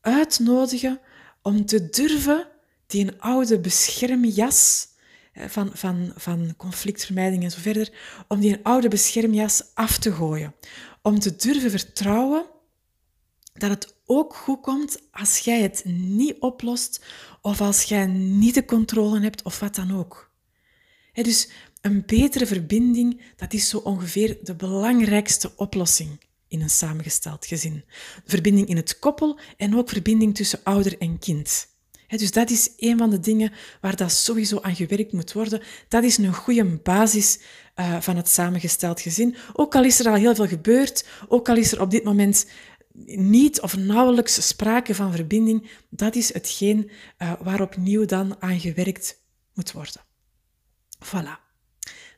uitnodigen 0.00 1.00
om 1.42 1.66
te 1.66 1.88
durven 1.88 2.48
die 2.86 3.06
een 3.06 3.20
oude 3.20 3.60
beschermjas 3.60 4.88
van, 5.34 5.70
van, 5.72 6.12
van 6.16 6.54
conflictvermijding 6.56 7.42
en 7.42 7.50
zo 7.50 7.60
verder, 7.60 7.92
om 8.28 8.40
die 8.40 8.52
een 8.52 8.62
oude 8.62 8.88
beschermjas 8.88 9.62
af 9.74 9.98
te 9.98 10.12
gooien. 10.12 10.54
Om 11.02 11.18
te 11.18 11.36
durven 11.36 11.70
vertrouwen 11.70 12.44
dat 13.52 13.70
het 13.70 13.94
ook 14.06 14.34
goed 14.34 14.60
komt 14.60 14.98
als 15.10 15.38
jij 15.38 15.60
het 15.60 15.82
niet 15.84 16.36
oplost 16.40 17.04
of 17.40 17.60
als 17.60 17.82
jij 17.82 18.06
niet 18.06 18.54
de 18.54 18.64
controle 18.64 19.20
hebt 19.20 19.42
of 19.42 19.60
wat 19.60 19.74
dan 19.74 19.98
ook. 19.98 20.30
dus 21.12 21.48
een 21.84 22.02
betere 22.06 22.46
verbinding, 22.46 23.20
dat 23.36 23.52
is 23.52 23.68
zo 23.68 23.78
ongeveer 23.78 24.38
de 24.42 24.54
belangrijkste 24.54 25.52
oplossing 25.56 26.20
in 26.48 26.60
een 26.60 26.70
samengesteld 26.70 27.46
gezin. 27.46 27.84
Verbinding 28.26 28.68
in 28.68 28.76
het 28.76 28.98
koppel 28.98 29.38
en 29.56 29.76
ook 29.76 29.88
verbinding 29.88 30.34
tussen 30.34 30.60
ouder 30.62 30.98
en 30.98 31.18
kind. 31.18 31.66
dus 32.08 32.30
dat 32.30 32.50
is 32.50 32.72
een 32.76 32.98
van 32.98 33.10
de 33.10 33.20
dingen 33.20 33.52
waar 33.80 33.96
dat 33.96 34.12
sowieso 34.12 34.60
aan 34.60 34.76
gewerkt 34.76 35.12
moet 35.12 35.32
worden. 35.32 35.62
Dat 35.88 36.04
is 36.04 36.18
een 36.18 36.34
goede 36.34 36.64
basis 36.64 37.38
uh, 37.76 38.00
van 38.00 38.16
het 38.16 38.28
samengesteld 38.28 39.00
gezin. 39.00 39.36
Ook 39.52 39.74
al 39.74 39.84
is 39.84 40.00
er 40.00 40.08
al 40.08 40.14
heel 40.14 40.34
veel 40.34 40.48
gebeurd, 40.48 41.06
ook 41.28 41.48
al 41.48 41.56
is 41.56 41.72
er 41.72 41.80
op 41.80 41.90
dit 41.90 42.04
moment 42.04 42.46
niet 43.04 43.60
of 43.60 43.76
nauwelijks 43.76 44.48
sprake 44.48 44.94
van 44.94 45.12
verbinding, 45.12 45.70
dat 45.90 46.14
is 46.14 46.32
hetgeen 46.32 46.90
uh, 47.18 47.32
waar 47.40 47.60
opnieuw 47.60 48.04
dan 48.04 48.42
aan 48.42 48.60
gewerkt 48.60 49.22
moet 49.54 49.72
worden. 49.72 50.00
Voilà. 51.04 51.43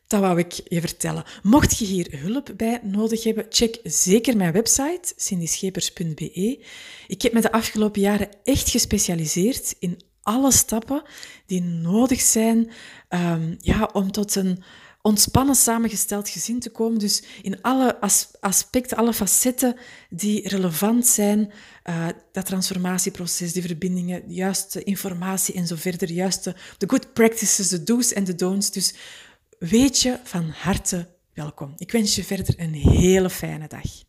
Dat 0.07 0.21
wou 0.21 0.39
ik 0.39 0.53
je 0.69 0.81
vertellen. 0.81 1.25
Mocht 1.43 1.79
je 1.79 1.85
hier 1.85 2.21
hulp 2.21 2.53
bij 2.57 2.81
nodig 2.83 3.25
hebben, 3.25 3.47
check 3.49 3.79
zeker 3.83 4.37
mijn 4.37 4.53
website, 4.53 5.13
cindyschepers.be. 5.17 6.65
Ik 7.07 7.23
heb 7.23 7.33
me 7.33 7.41
de 7.41 7.53
afgelopen 7.53 8.01
jaren 8.01 8.29
echt 8.45 8.69
gespecialiseerd 8.69 9.75
in 9.79 10.01
alle 10.23 10.53
stappen 10.53 11.03
die 11.47 11.63
nodig 11.63 12.21
zijn 12.21 12.71
um, 13.09 13.57
ja, 13.61 13.91
om 13.93 14.13
tot 14.13 14.35
een 14.35 14.63
ontspannen 15.07 15.55
samengesteld 15.55 16.29
gezin 16.29 16.61
te 16.61 16.71
komen. 16.71 16.99
Dus 16.99 17.23
in 17.43 17.63
alle 17.63 17.99
aspecten, 18.41 18.97
alle 18.97 19.13
facetten 19.13 19.77
die 20.11 20.49
relevant 20.49 21.07
zijn, 21.07 21.53
uh, 21.85 22.07
dat 22.33 22.47
transformatieproces, 22.47 23.53
die 23.53 23.63
verbindingen, 23.63 24.29
de 24.29 24.35
juiste 24.35 24.83
informatie 24.83 25.55
en 25.55 25.67
zo 25.67 25.77
verder, 25.77 26.09
de 26.09 26.15
juiste, 26.15 26.57
de 26.79 26.89
good 26.89 27.13
practices, 27.13 27.69
de 27.69 27.83
do's 27.83 28.13
en 28.13 28.25
de 28.25 28.35
don'ts. 28.35 28.71
Dus 28.71 28.95
weet 29.59 30.01
je 30.01 30.19
van 30.23 30.49
harte 30.49 31.09
welkom. 31.35 31.73
Ik 31.77 31.93
wens 31.93 32.15
je 32.15 32.25
verder 32.25 32.55
een 32.57 32.75
hele 32.75 33.31
fijne 33.31 33.69
dag. 33.69 34.05